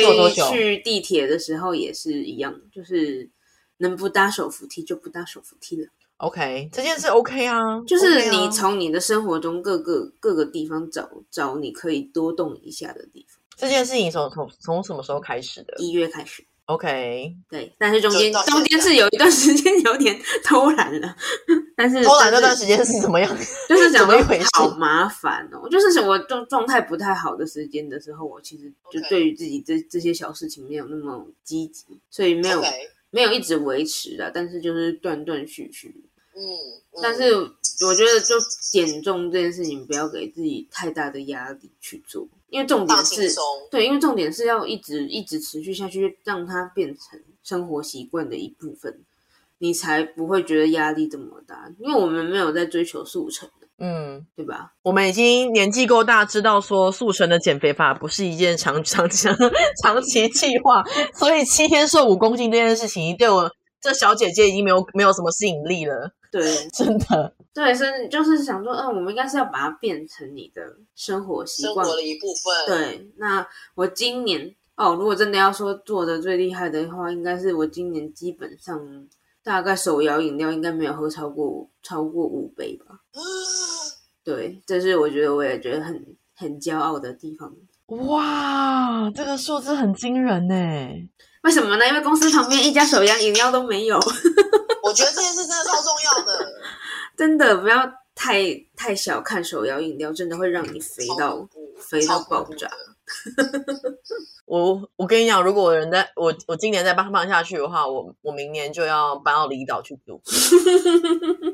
[0.52, 3.30] 去地铁的时候也是一样，就是
[3.78, 5.88] 能不搭手扶梯就不搭手扶梯了。
[6.24, 13.38] OK，这件事 OK 啊，就是你从你的生活中各个各个地方找找你可以多动一下的地方。
[13.58, 15.76] 这件事情从从从什么时候开始的？
[15.80, 16.46] 一月开始。
[16.68, 21.14] OK，对，但是中间中间是有一段时间有点偷懒了，
[21.76, 23.30] 但是偷懒那段时间是怎么样？
[23.68, 24.48] 就是 怎么一回事？
[24.54, 32.64] 好麻烦哦，就是什么状状态不太好的时间的时候，我其实就对于自己这这些小事情没有那么积极，所以没有
[33.12, 35.94] 没有一直维持的，但是就是断断续续。
[36.36, 37.34] 嗯，但是
[37.86, 38.36] 我觉得就
[38.72, 43.30] 减重这件事情，不要给自己太大的压力去做，因为重点是，
[43.70, 49.02] 对，因为重点是要一直一直持续下去，让它变成生活习惯的一部分，
[49.60, 51.72] 你才不会觉得压力这么大。
[51.80, 54.74] 因为我们没有在追求速成的，嗯，对吧？
[54.82, 59.36] 我们已经年纪够大，知道说速成的减肥法不是一件长长长
[59.84, 63.52] 长期计划，所以七天瘦五公斤这件事情，对我
[63.84, 66.10] 这小姐姐已经没有没有什么吸引力了。
[66.32, 66.42] 对，
[66.74, 70.64] 真的，对，是就是想说，嗯，我们应该是要把它变成你的
[70.96, 72.66] 生活习惯的一部分。
[72.66, 79.08] 对，那我今年哦，如果真的要说做的最厉害的话，应该是我今年基本上
[79.44, 83.02] 大概手摇饮料应该没有喝超过超过五杯吧。
[84.24, 87.54] 对，这是我觉得我也觉得很很骄傲的地方。
[88.08, 90.56] 哇，这个数字很惊人呢。
[91.44, 91.88] 为什么呢？
[91.88, 93.98] 因为公司旁边一家手摇饮料都没有。
[94.84, 96.54] 我觉得这件事真的超重要的，
[97.18, 98.44] 真的不要太
[98.76, 102.70] 太小看手摇饮料，真的会让你肥到肥到爆炸。
[104.46, 110.22] 我我跟你讲，如果我人在我我今年再帮放下去的话，我我明年就要搬到离岛去住，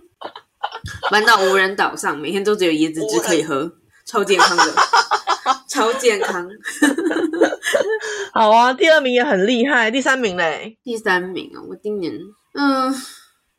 [1.09, 3.71] 搬到无人岛上，每天都只有椰子汁可以喝，
[4.09, 4.73] 超健康的，
[5.67, 6.49] 超健康。
[8.33, 10.75] 好啊，第二名也很厉害，第三名嘞？
[10.83, 12.11] 第三名啊，我今年
[12.53, 12.91] 嗯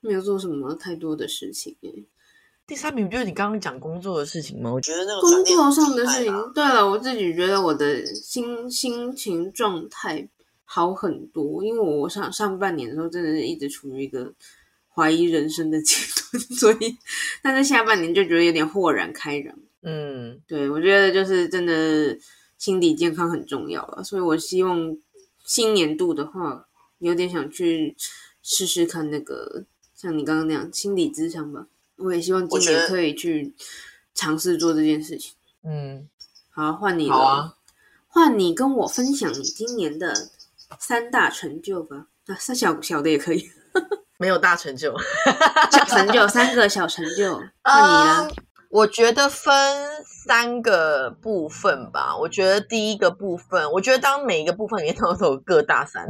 [0.00, 2.04] 没有做什么太多的事情诶。
[2.66, 4.72] 第三名不就是你刚刚讲工作的事情吗？
[4.72, 6.52] 我觉得那个工作上的事情。
[6.52, 10.28] 对了，我自己觉得我的心心情状态
[10.64, 14.32] 好很多，因为我上上半年的时候真的是一直处于一个
[14.92, 15.94] 怀疑人生的阶
[16.32, 16.96] 段， 所以
[17.40, 19.54] 但是下半年就觉得有点豁然开朗。
[19.82, 22.18] 嗯，对，我觉得就是真的
[22.58, 24.96] 心理健康很重要了，所以我希望
[25.44, 26.66] 新年度的话，
[26.98, 27.96] 有点想去
[28.42, 29.64] 试试看那个
[29.94, 31.66] 像你刚刚那样心理咨商吧。
[31.96, 33.54] 我也希望今年可以去
[34.14, 35.34] 尝试做这件事情。
[35.62, 36.08] 嗯，
[36.50, 37.56] 好，换你了，
[38.08, 40.14] 换你跟我分享你今年的
[40.78, 42.06] 三大成就吧。
[42.26, 43.50] 啊，三小小的也可以，
[44.16, 44.94] 没有大成就，
[45.72, 47.34] 小成就三个小成就。
[47.62, 48.34] 换你了，
[48.70, 52.16] 我觉得分三个部分吧。
[52.16, 56.08] 我觉得第一个部分，我觉得当每一个部分里面都有各大三，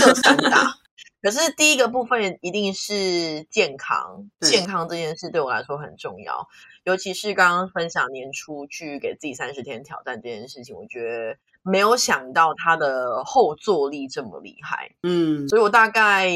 [0.00, 0.78] 各三大。
[1.20, 6.46] 可是第一个部分一定是健康，健康这件事对我来说很重要，
[6.84, 16.30] 尤其是刚刚分享年初去给自己三十天挑战这件事情，我觉得没有想到它的后坐力这么厉害，嗯，所以我大概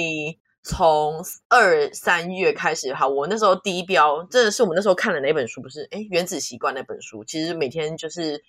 [0.63, 1.15] 从
[1.49, 5.61] 二三月开始，哈，我那时候第一标真的是我们那时候看的哪本书？
[5.63, 8.43] 不是，哎，《原子习惯》那本书，其实每天就是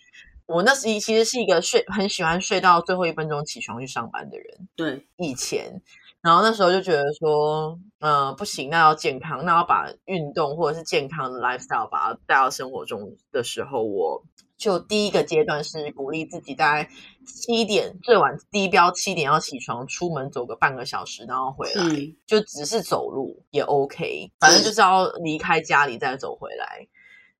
[0.45, 5.81] 我那时其实是一个睡很喜欢睡到最后一分钟起床去上班的人，对，以前。
[6.21, 14.23] 然后那时候就觉得说，嗯，不行，那要健康，那要把运动或者是健康的 lifestyle 把它带到生活中的时候，我
[14.61, 16.87] 就第一个阶段是鼓励自己在
[17.25, 21.83] 七点最晚低标七点要起床，出门走个半个小时，然后回来，
[22.27, 26.87] 就只是走路也 OK，反正就是要离开家里再走回来。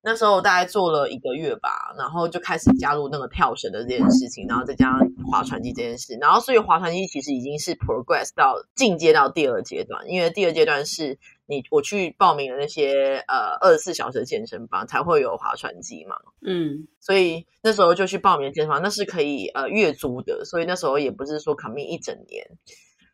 [0.04, 4.98] 那时候大概做了一个月吧，然后就开始加入那个跳绳的这件事情，然后再加上
[5.30, 11.16] 划船机这件事，然后所以划船机其实已经是 progress 到进阶到第二阶段，因为第二阶段是
[11.52, 22.44] 你我去报名的那些呃二十四小时的健身房才会有划船机嘛，嗯，所以那时候就去报名健身房，那是可以呃月租的，所以那时候也不是说 commit 一整年，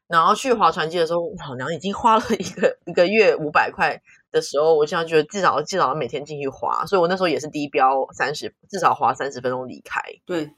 [0.07, 4.01] 然后去划船机的时候，老娘已经花了一个一个月五百块。
[4.31, 10.03] 的时候，我现在觉得至少至少每天进去划，所以我那时候也是低标三十，至少划三十分钟离开。
[10.27, 10.51] 对，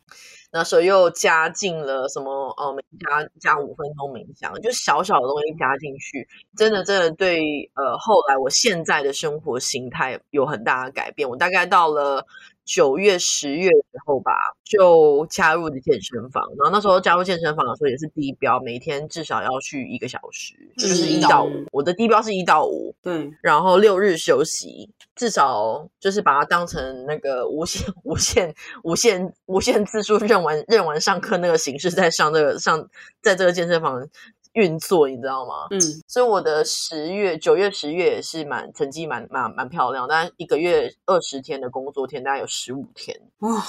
[0.52, 11.28] 那时候又加进了什么呃，加加五分钟冥想，就小小的东西加进去，真的真的对呃，后来我现在的生活形态有很大的改变。
[11.28, 12.26] 我大概到了。
[12.72, 14.30] 九月、十月的时候吧，
[14.62, 16.44] 就加入的健身房。
[16.56, 21.50] 然后那时候加入健身房的时候也是低标，每天至少要去一个小时，就是一到五。
[21.72, 23.28] 我的低标是一到五，对。
[23.42, 28.54] 然后六日休息，至少就是把它当成那个无限、 无限、
[28.84, 32.88] 无限、无限次数认完认完上课那个形式，在上这个上
[33.20, 34.08] 在这个健身房。
[34.52, 35.68] 运作，你知道吗？
[35.70, 43.62] 嗯，所以我的十月、九月、十月也是蛮成绩蛮蛮蛮漂亮，但一个月二十天的工作天，大概有十五天哇，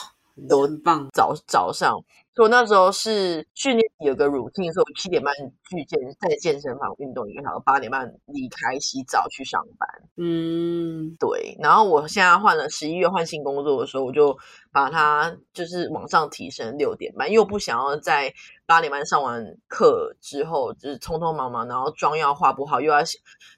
[0.49, 1.07] 都很棒。
[1.13, 2.03] 早早上。
[2.41, 5.32] 所以那时候是训练有个 routine，七点半
[5.69, 9.88] 去健在健身房运动一个小时，八点半离开洗澡去上班。
[10.17, 11.56] 嗯，对。
[11.60, 14.36] 然后我现在换了十一月换新工作的时候，我就
[14.71, 18.34] 把它就是往上提升六点半，又不想要在
[18.65, 23.01] 八点半上完课之后就是匆匆忙忙，然后妆要化不好，又要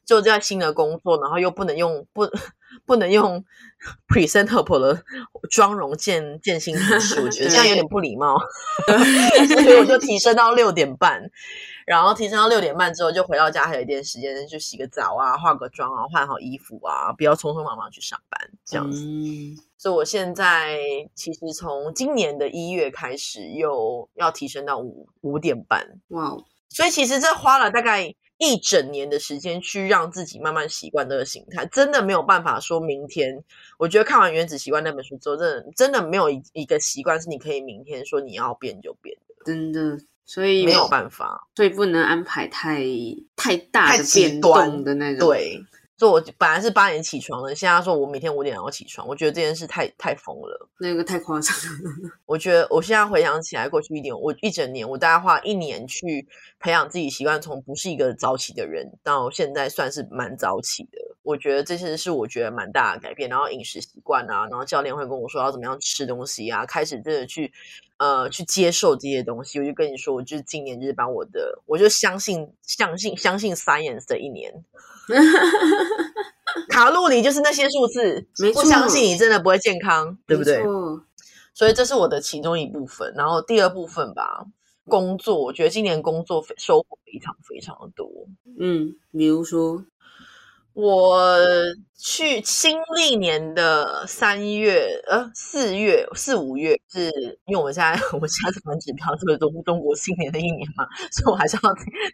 [0.04, 2.26] 就在新的工作，然后又不能用不
[2.86, 3.44] 不能用
[4.08, 5.04] presentable 的
[5.50, 8.38] 妆容见 见新同事， 我觉得这样有点不礼貌。
[9.48, 11.22] 所以我就提升到六点半，
[11.86, 19.02] 然后提升到六点半之后，就回到家还有一点时间，就洗个澡啊，化个妆啊，换好衣服啊，不要匆匆忙忙去上班这样子。
[19.78, 20.80] 所以我现在
[21.14, 25.86] 其实从今年的一月开始，又要提升到五五点半。
[26.10, 26.38] 哇！
[26.70, 33.44] 所以其实这花了大概一整年的时间，去让自己慢慢习惯这个形态，真的没有办法说明天。
[33.78, 39.98] 我觉得看完《原子习惯》那本书之后，真的真的没有一一个习惯是你可以明天说你要变就变的，真的。
[40.26, 42.82] 所以没有办法，所以不能安排太
[43.36, 45.28] 太大的变动的那种。
[45.28, 45.62] 对，
[46.00, 52.12] 说我本来是八点起床的，现在说我每天五点要起床，我觉得这件事太太疯了，那个太夸张了。
[52.26, 56.28] 我觉得我现在回想起来，过去一年，我一整年，我大概花一年去
[56.60, 60.98] 培养自己习惯，从不是一个早起的人，到现在算是蛮早起的。
[61.22, 63.30] 我觉得这些是我觉得蛮大的改变。
[63.30, 67.54] 然后饮食习惯啊，然后教练会跟我说要怎么样吃东西啊，开始真的去
[67.98, 69.58] 呃去接受这些东西。
[69.60, 74.52] 我就跟你说，我就是今年就是把我的，我就相信相信相信 science 的一年。
[76.70, 80.64] 卡路里就是那些数字，不相信你真的不会健康，对不对？
[81.54, 83.14] 所以这是我的其中一部分。
[83.16, 84.46] 然后第二部分吧，
[84.86, 88.08] 工作，我觉得今年工作收获非常非常的多。
[88.60, 89.84] 嗯，比如说，
[90.74, 91.38] 我
[91.98, 97.12] 去新历年的三月、呃四月、四五月，是
[97.46, 101.74] 因为我们现在我们现在是反指标，这个中中国新年的一年嘛， 所以我还是要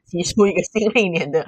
[0.09, 1.45] 提出一个新历年的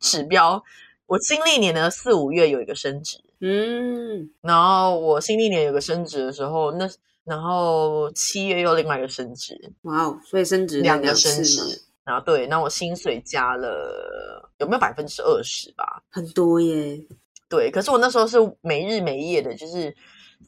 [0.00, 0.62] 指标。
[1.06, 6.88] 我新历年的四五月有一个升职，嗯，然后我新历年有个升职的时候，那
[7.24, 16.02] 然后七月又另外一个升职，哇哦，所以升职两个升职，然后对，那我薪水加了有没有百分之二十吧？
[16.10, 16.98] 很多耶，
[17.48, 19.94] 对，可是我那时候是没日没夜的，就是。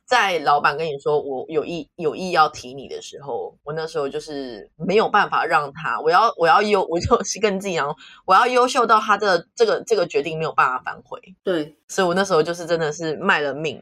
[0.07, 7.95] 在老板跟你说我有意有意要提你的时候，我那时候就是没有办法让他，我要我要优，我就 是跟自己讲，
[8.27, 11.21] 我要优秀到他的这个这个决定没有办法反悔。
[11.45, 13.81] 对，所以我那时候就是真的是卖了命。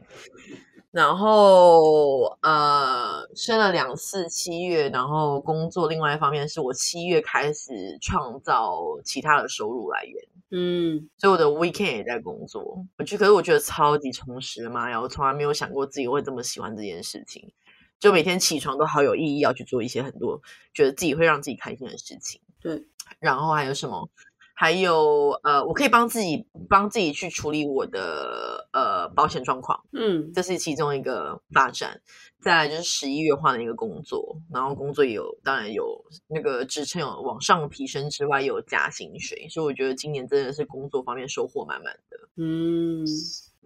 [0.93, 5.87] 然后呃，生了两次七月，然后工作。
[5.89, 10.23] 另外一方面是我七月开始创造其他的收入来源。
[10.51, 15.01] 嗯，所以我的 weekend 也在工作，我觉得可是我觉得超级充实的妈呀！
[15.01, 17.51] 我从来没有想过自己会这么喜欢这件事情，
[17.99, 20.39] 就每天起床都好有意义，要去做一些很多
[20.75, 22.39] 觉得自己会让自己开心的事情。
[22.61, 22.85] 对，
[23.19, 24.07] 然后还有什么？
[24.53, 32.01] 还有呃，我可以帮自己帮自己去处理我的呃保险状况，嗯，这是其中一个发展。
[32.39, 42.17] 再来就是十一月换了一个工作，然后工作也有当然有那个职称有往上提升之外，也有加薪水，所以我觉得今年真的是工作方面收获满满的。
[42.35, 43.05] 嗯，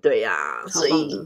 [0.01, 1.19] 对呀，所以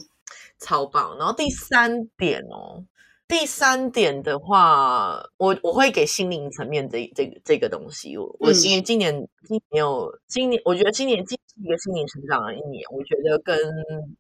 [0.60, 1.18] 超棒。
[1.18, 2.86] 然后第三点哦。
[3.32, 8.18] 第三点的话，我我会给心灵层面这这个这个东西。
[8.18, 9.10] 我我今今年
[9.48, 12.84] 今年有今年，我觉得今年是一个心灵成长的一年。
[12.92, 13.58] 我觉得跟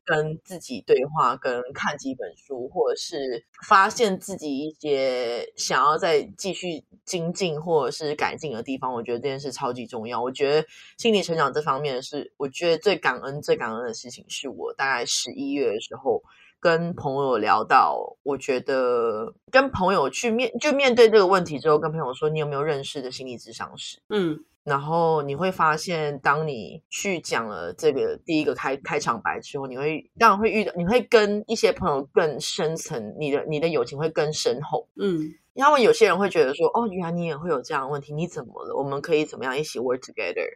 [0.05, 10.21] 跟自己对话，跟看几本书，或者是发现自己一些想要再继续精进或者是改进的地方，我觉得这件事超级重要。
[10.23, 10.65] 我觉得
[10.97, 16.23] 心理成长这方面是，我觉得最感恩最感恩的事情，是我大概十一月的时候。
[16.61, 23.99] 跟朋友聊到，我觉得跟朋友去面就面对这个问题之后，跟朋友说你有没有认识的心理咨商师？
[24.09, 34.87] 嗯，然后你会发现，当你去讲了这个第一个开开场白之后，你会当然会遇到，你会跟一些朋友更深层，你的你的友情会更深厚。
[34.97, 38.77] 嗯，因为有些人会觉得说，哦，原来你也会有这样的问题，你怎么了？
[38.77, 40.47] 我们可以怎么样一起 work together？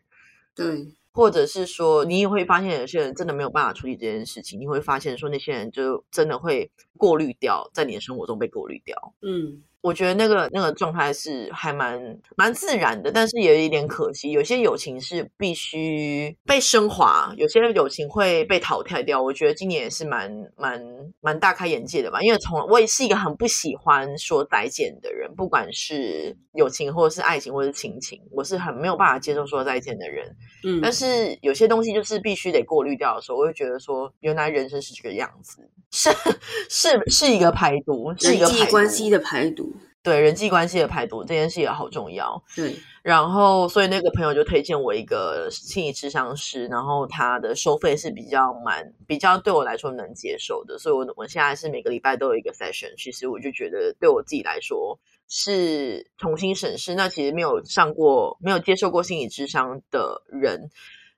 [0.53, 0.85] 对。
[1.15, 4.59] 或者是说，你也会发现有些人真的没有办法处理这件事情。
[4.59, 9.13] 你会发现说，那些人就真的会过滤掉，在你的生活中被过滤掉。
[9.21, 9.63] 嗯。
[9.85, 14.31] 我觉得那个那个状态是还蛮蛮自然的，但是也有一点可惜。
[14.31, 19.21] 有些友情是必须被升华，有些友情会被淘汰掉。
[19.21, 20.83] 我觉得今年也是蛮蛮
[21.21, 22.19] 蛮大开眼界的吧。
[22.23, 30.35] 因为从我也是一个很不喜欢说再见的人，不管是友情或者是爱情或者是亲情，我是很没有办法接受说再见的人。
[30.63, 35.69] 嗯，但是有些东西就是必须得过滤掉的时候，我会觉得说，原来人生是这个样子。
[35.95, 36.09] 是
[36.69, 39.73] 是是一个排毒，是一个关系的排毒，
[40.03, 42.43] 对人际关系的排毒这件事也好重要。
[42.53, 52.93] 对，然后所以那个朋友就推荐我一个心理智商师，然后他的收费是比较蛮比较对我来说能接受的，所以我我现在是每个礼拜都有一个 session。
[52.97, 56.93] 其实我就觉得对我自己来说是重新审视。
[56.93, 60.69] 那其实没有上过、没有接受过心理智商的人。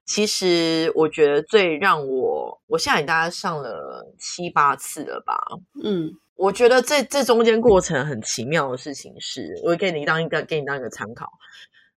[0.07, 5.37] 其实我觉得最让我，我现在大概上了七八次了吧。
[5.83, 11.27] 嗯，我觉得这这中间过程很奇妙的事情是，我给你当一个给你当一个参考。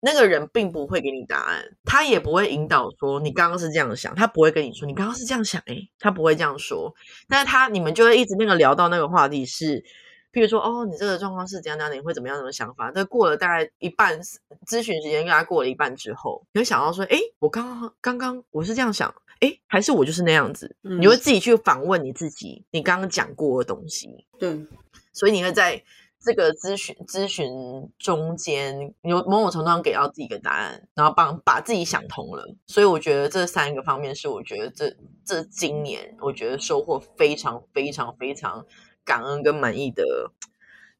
[0.01, 6.93] 那个人并不会给你答案，他也不会引导说你刚刚是这样想，他不会跟你说你刚刚是这样想，诶，他不会这样说。
[7.27, 9.83] 但是他你们就会一直那个聊到那个话题是。
[10.31, 12.37] 譬如说，哦，你这个状况是怎样怎样，你会怎么样？
[12.37, 12.91] 怎么想法？
[12.93, 14.21] 但过了大概一半
[14.67, 20.75] 咨询时间，跟他过了一半之后，你会想到说，哎，我刚刚刚刚我是这样想，哎，还是我就是那样子？
[20.81, 24.25] 你会自己去反问你自己，你刚刚讲过的东西。
[24.37, 24.65] 对，
[25.13, 25.83] 所以你会在
[26.21, 27.49] 这个咨询咨询
[27.97, 32.45] 中间有某种程度上给到自己一个答案，然后帮把自己想通了。
[32.67, 34.93] 所以我觉得这三个方面是我觉得这
[35.25, 38.65] 这今年我觉得收获非常非常非常
[39.09, 40.29] 感恩跟满意的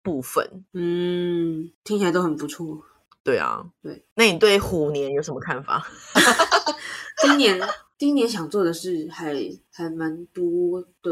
[0.02, 0.66] 部分。
[0.74, 2.84] 嗯，听起来都很不错。
[3.24, 4.04] 对啊，对。
[4.16, 5.86] 那你对虎年有什么看法？
[7.22, 7.62] 今年。
[8.00, 9.36] 今年想做的事还
[9.72, 11.12] 还蛮多的，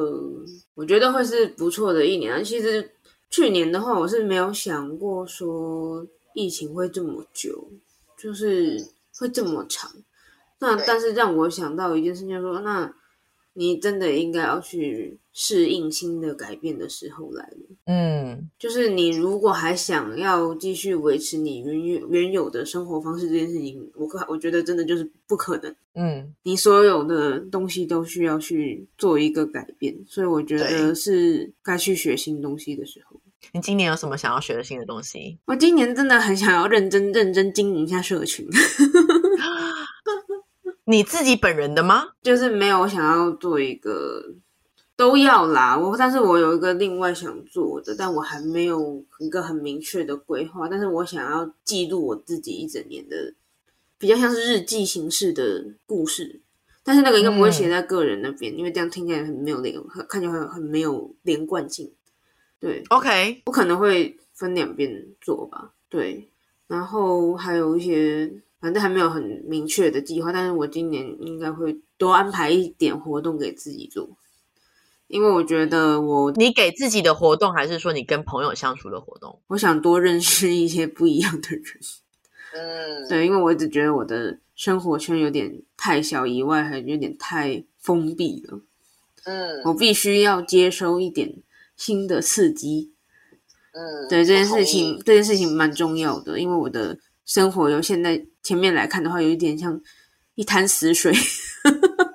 [0.74, 2.42] 我觉得会是不错的一年。
[2.44, 2.96] 其实
[3.30, 7.70] 去年的话，我是没有想过说疫情会这么久，
[8.18, 8.84] 就是
[9.20, 9.92] 会这么长。
[10.60, 12.92] 那但是让我想到一件事情，就是说那。
[13.60, 17.58] 你真的应该要去适应新的改变的时候来了。
[17.86, 25.76] 嗯，就是你如果还想要继续维持你原原原有的生活方式这件事情，我可我觉得真的就是不可能。
[25.94, 33.22] 嗯，你所有的东西都需要去做一个改变，所以我觉得是该去学新东西的时候。
[33.54, 35.38] 你今年有什么想要学的新的东西？
[35.46, 38.48] 我今年真的很想要认真认真经营一下社群。
[40.86, 42.06] 你自己本人的吗？
[42.24, 44.24] 就是没有想要做一个
[44.98, 50.68] 都要啦，我但是我有一个另外想做的，但我还没有一个很明确的规划。
[50.68, 53.34] 但是我想要记录我自己一整年的，
[54.00, 56.42] 比较像是日记形式的故事。
[56.84, 59.80] 但是那个应该不会写在个人那边，因为这样听起来很没有连，
[60.10, 61.92] 看起来很很没有连贯性。
[62.60, 65.72] 对，OK，我可能会分两边做吧。
[65.90, 66.28] 对，
[66.68, 68.42] 然后还有一些。
[68.60, 74.10] 反正还没有很明确的计划，但是我今年应该会多安排一点活动给自己做，
[75.08, 79.42] 因为我觉得我你给自己的活动，还是说你跟朋友相处的活动？
[79.48, 81.64] 我想多认识一些不一样的人。
[82.54, 88.62] 嗯，对，因为我一直觉得我的生活圈有点太小，以外还有点太封闭了。
[89.26, 91.36] 嗯，我必须要接收一点
[91.76, 92.92] 新的刺激。
[93.74, 96.98] 嗯，对这件事情，这件事情蛮重要的，因为我的。
[97.28, 99.82] 生活由现在前面来看的话，有一点像
[100.36, 101.12] 一滩死水，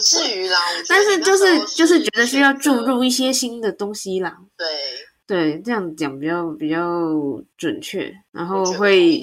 [0.00, 0.58] 不至于啦。
[0.88, 4.40] 但是就是就是觉得需要注入一些新的东西啦。
[4.56, 4.66] 对
[5.26, 8.14] 对，这样讲比较比较准确。
[8.32, 9.22] 然后会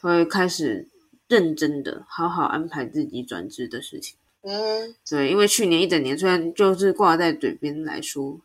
[0.00, 0.88] 会开始
[1.28, 4.16] 认真的好好安排自己转职的事情。
[4.42, 8.40] 嗯，对，因为去年一整年虽然就是挂在嘴边来说，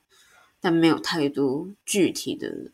[0.60, 2.72] 但没有太多具体的。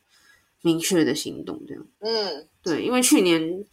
[0.61, 3.63] 明确的行动，这样，嗯，对，因为去年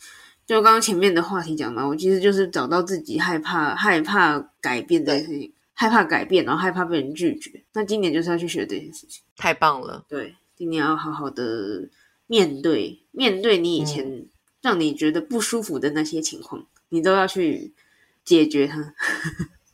[0.47, 7.63] 就刚刚前面的话题讲嘛，我其实就是找到自己害怕害怕改变的事情，害怕改变，然后害怕被人拒绝。
[7.75, 10.05] 那今年就是要去学这件事情，太棒了。
[10.09, 11.89] 对，今年要好好的
[12.27, 14.27] 面对面对你以前
[14.63, 17.75] 让你觉得不舒服的那些情况，你都要去
[18.25, 18.95] 解决它。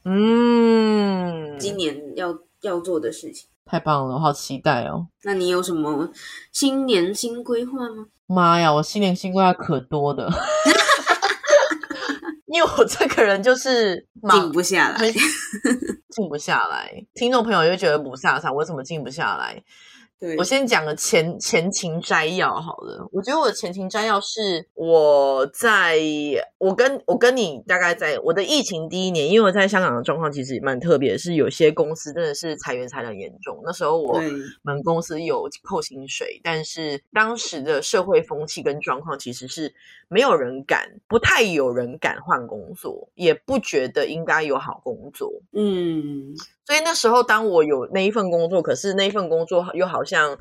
[0.05, 3.47] 嗯， 今年要要做的事情。
[3.67, 5.09] 太棒了，我好期待哦！
[5.25, 6.11] 那你有什么
[6.51, 8.07] 新年新规划吗？
[8.27, 10.27] 妈呀，我新年新规划可多的，
[12.49, 14.99] 因为我这个人就是静不下来，
[16.11, 16.91] 静不下来。
[17.15, 19.63] 听众朋友又觉得不飒飒，我怎么静不下来？
[20.37, 23.09] 我先讲个前前情摘要好了。
[23.13, 25.97] 我觉得我的前情摘要是我在
[26.59, 33.61] 我跟我跟你大概在我的疫情第一年，因为我在香港的状况其实蛮特别，是有些公司真的是裁员裁的严重。
[33.65, 34.21] 那时候我
[34.63, 39.73] 们公司有扣薪水，但是当时的社会风气跟状况其实是
[40.09, 45.31] 没有人敢，不太有人敢换工作，也不觉得应该有好工作。
[45.53, 46.35] 嗯。
[46.65, 50.39] 所以那时候，当我有那一份工作，可是那一份工作又好像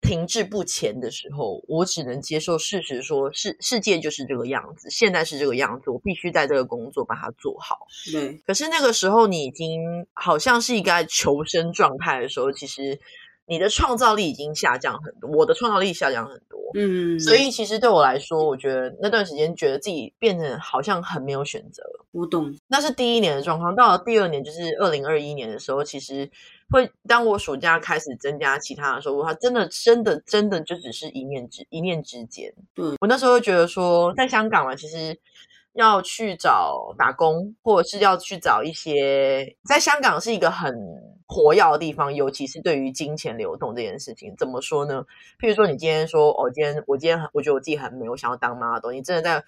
[0.00, 7.86] 停滞不前的时候，我只能接受事实，说世世界就是这个样子，现在是这个样子，我必须在这个工作把它做好。
[8.12, 8.40] 对。
[8.46, 12.98] 可是那个时候，你已经好像是一个求生状态的时候，其实。
[13.46, 21.82] 你的创造力已经下降很多，我的创造力下降很多，嗯，所以其实对我来说，我觉得那段时间觉得自己变得好像很没有选择。
[22.12, 23.74] 我懂，那是第一年的状况。
[23.74, 26.30] 到了第二年，就是二零二一年的时候，其实
[26.70, 32.52] 会当我暑假开始增加其他的收入，它真的真的真的就只是一念之一念之间。
[32.76, 35.18] 嗯，我那时候觉得说，在香港嘛，其实。
[35.76, 40.72] 要去找打工，或者是要去找一些在香港是一个很
[41.26, 45.04] 活跃的地方，尤其是对于金钱流动这件事情，怎么说呢？
[45.40, 49.42] 譬如说，你今天说，哦，今天我今天很，我觉得我自己很美，我想要当 model，你真的在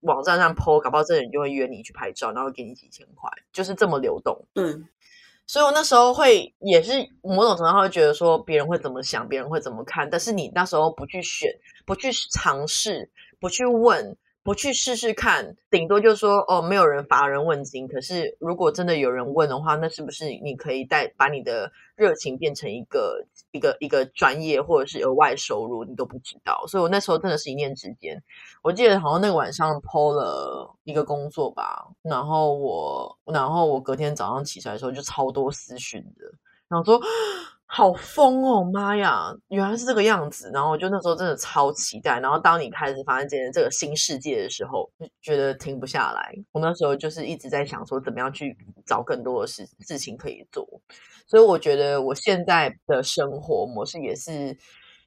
[0.00, 4.44] 网站上 po，搞不好这人就会约你去拍照，然后给你几千块，就是这么流动。
[4.54, 4.86] 嗯，
[5.46, 11.50] 所以我那时候会也是某种程度上会觉得说，别人会怎么想，别人会怎么看，但是你那时候不去选，
[11.86, 13.10] 不去尝试，
[13.40, 14.16] 不去问。
[14.44, 17.88] 不去试试看，顶多就说哦，没有人乏人问津。
[17.88, 26.62] 可是如果真的有人问的话，那是不是你可以带把你的热情变成一个一个一个专业，或者是额外收入，你都不知道。
[26.68, 28.22] 所以我那时候真的是一念之间。
[28.62, 36.26] 我记得好像那个晚上抛了一个工作吧，然后我然后我隔天早上起来的时候就超多私讯的，
[36.68, 37.00] 然后说。
[37.66, 39.32] 好疯哦，妈呀！
[39.48, 40.50] 原来是这个样子。
[40.52, 42.20] 然后我就那时候真的超期待。
[42.20, 46.32] 然后当你开始发现这个新世界的时候，就觉得停不下来。
[46.52, 48.56] 我那时候就是一直在想说，怎么样去
[48.86, 50.66] 找更多的事事情可以做。
[51.26, 54.56] 所以我觉得我现在的生活模式也是。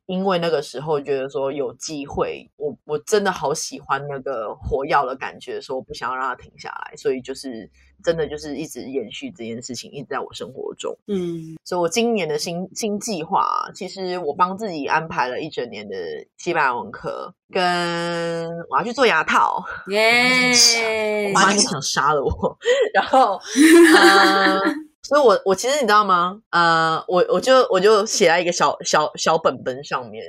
[0.07, 7.69] 因为那个时候觉得说有机会，我我真的好喜欢那个火药的感觉，说我不想要让它停下来，所以就是
[8.03, 10.97] 真的就是一直延续这件事情，一直在我生活中。
[11.07, 15.95] 嗯，所以我今年的新新计划，其实我帮自己安排了一整年的
[16.37, 19.61] 西班牙文课，跟我要去做牙套。
[19.89, 20.53] 耶！
[21.27, 22.57] 我妈就想杀了我，
[22.95, 23.37] 然后。
[25.07, 26.41] 所以，我我其实你知道吗？
[26.49, 30.21] 呃，我我就我就写在一个小小小本本上面，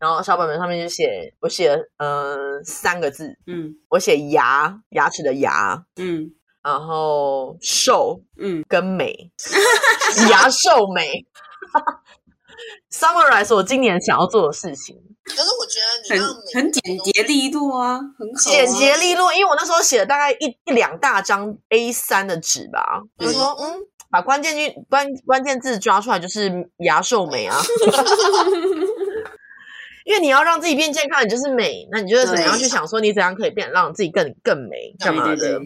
[0.00, 9.30] 然后小本本上面就写我写呃三个字，嗯，我写牙牙齿的牙，嗯，然后瘦，嗯，跟美，
[10.28, 11.24] 牙瘦美
[12.90, 14.96] ，summarize 我今年想要做的事情。
[15.24, 23.86] 可是我觉得你很很简洁利落啊，很简洁利落，因为我那时候写了大概一一两大张 A 三的纸吧，我说嗯。
[24.16, 27.54] 把关键句关关键字抓出来，就是牙瘦美啊！
[30.06, 35.60] 因为你要让自己变健康，你就是美，那你就是怎么样去想说你怎样可以变让自己更更美干嘛的？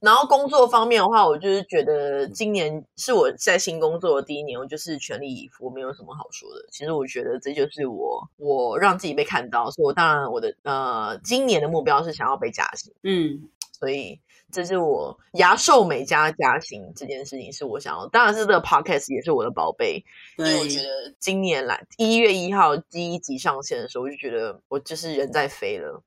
[0.00, 6.66] 然后工作方面的话，我就是觉得今年是我在新工作的第一年，我就是全力以赴，没有什么好说的。
[6.72, 13.48] 其实我觉得这就是我我让自己被看到，所以我当然我的呃今年的目标是想要被加薪，嗯，
[13.78, 14.18] 所以。
[14.50, 20.02] 这是我牙瘦美加加薪这件事情是我想要，当然是这个 podcast 也是我的宝贝。
[20.38, 26.02] 因为我觉得今年来一月一号第一集上线的时候，我就觉得我就是人在飞了，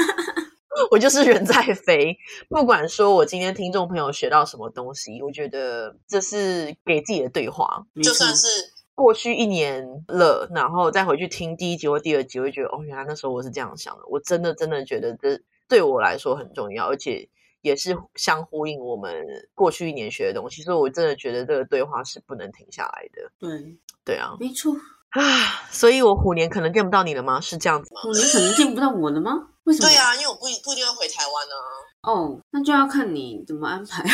[0.90, 2.16] 我就是人在飞。
[2.48, 7.84] 不管说我今天听众朋友学到什么东西，我觉得这是给自己的对话。
[8.02, 8.48] 就算是
[8.94, 14.02] 过去一年了，然后再回去听第一集或第二集，我会觉得哦，原来那时候我是这样想的。
[14.08, 15.38] 我真的真的觉得这
[15.68, 17.28] 对我来说很重要，而且。
[17.62, 19.14] 也是相呼应我们
[19.54, 23.30] 过去一年学的东西，所以我真的觉得这个对话是不能停下来的。
[23.38, 24.72] 对，对啊，没错
[25.10, 27.40] 啊，所以我虎年可能见不到你了吗？
[27.40, 28.02] 是这样子吗？
[28.02, 29.32] 虎年可能见不到我了吗？
[29.64, 29.88] 为什么？
[29.88, 31.54] 对啊，因为我不不一定会回台湾呢。
[32.02, 34.04] 哦，那就要看你怎么安排。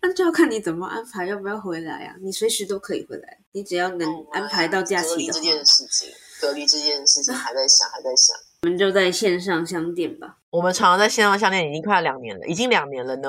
[0.00, 2.14] 那就要看你怎么安排，要不要回来啊？
[2.22, 6.08] 你随时都可以回来，你只要能安排到假期的隔离这件事情，
[6.40, 8.36] 隔离这件事情还在想，还在想。
[8.64, 10.38] 我们就在线上相见吧。
[10.48, 13.28] 我们常常在线上相见，已经快两年了，已经两年了呢。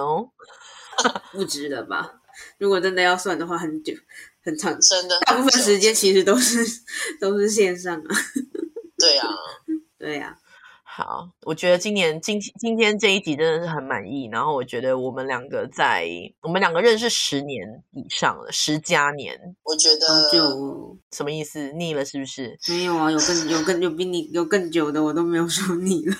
[1.34, 2.10] 不值得吧？
[2.58, 3.94] 如果真的要算的话，很久
[4.46, 6.66] 很长，真的大部分时间其实都是
[7.20, 8.16] 都是线上啊。
[8.98, 9.28] 对啊，
[10.00, 10.38] 对呀。
[10.98, 14.30] 好，我觉得今年今今天这一集真的是很满意。
[14.32, 16.08] 然后我觉得我们两个在
[16.40, 19.38] 我们两个认识十年以上了，十加年。
[19.64, 21.70] 我觉得就什么意思？
[21.74, 22.58] 腻了是不是？
[22.70, 26.16] 没有啊，有更有更有比你有更久的，我都没有说腻了。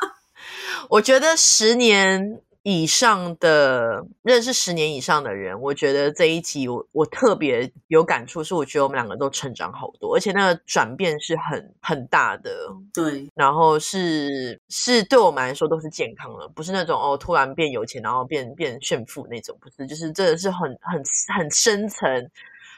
[0.88, 2.40] 我觉得十年。
[2.62, 12.50] 以上的认识十年以上的人，我觉得这一集我我特别有感触，是我觉得我们两个都成长好多，而且那个转变是很很大的。
[12.92, 21.02] 对，然后是是对我们来说都是健康的，不是那种哦突然变有钱然后变变炫富那种，不是，就是真的是很很
[21.34, 22.30] 很深层、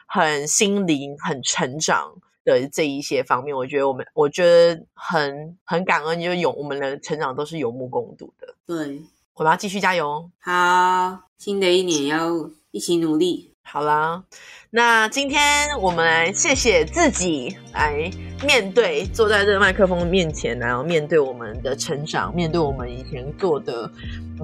[0.07, 2.15] 很心灵、很成长
[2.45, 3.57] 的这一些方面。
[3.57, 8.55] 我觉得我们我觉得很很感恩，就是有我们的成长都是有目共睹的。
[8.65, 9.03] 对。
[9.35, 12.29] 我们要继续加油，好，新的一年要
[12.71, 13.55] 一起努力。
[13.63, 14.23] 好啦，
[14.69, 15.41] 那今天
[15.81, 18.11] 我们来谢谢自己，来
[18.45, 23.91] 面对坐在这个麦克风面前，然后面对我们的成长，面对我们以前做的，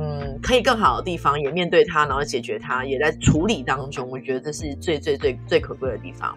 [0.00, 4.08] 嗯，可以更好的地方，也面对它，然后解决它，也在处理当中。
[4.08, 6.34] 我觉得这是最最最最可贵的地方。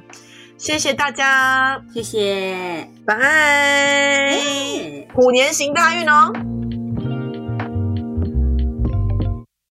[0.57, 4.37] 谢谢大家，谢谢，拜，
[5.15, 6.33] 虎年行大运哦。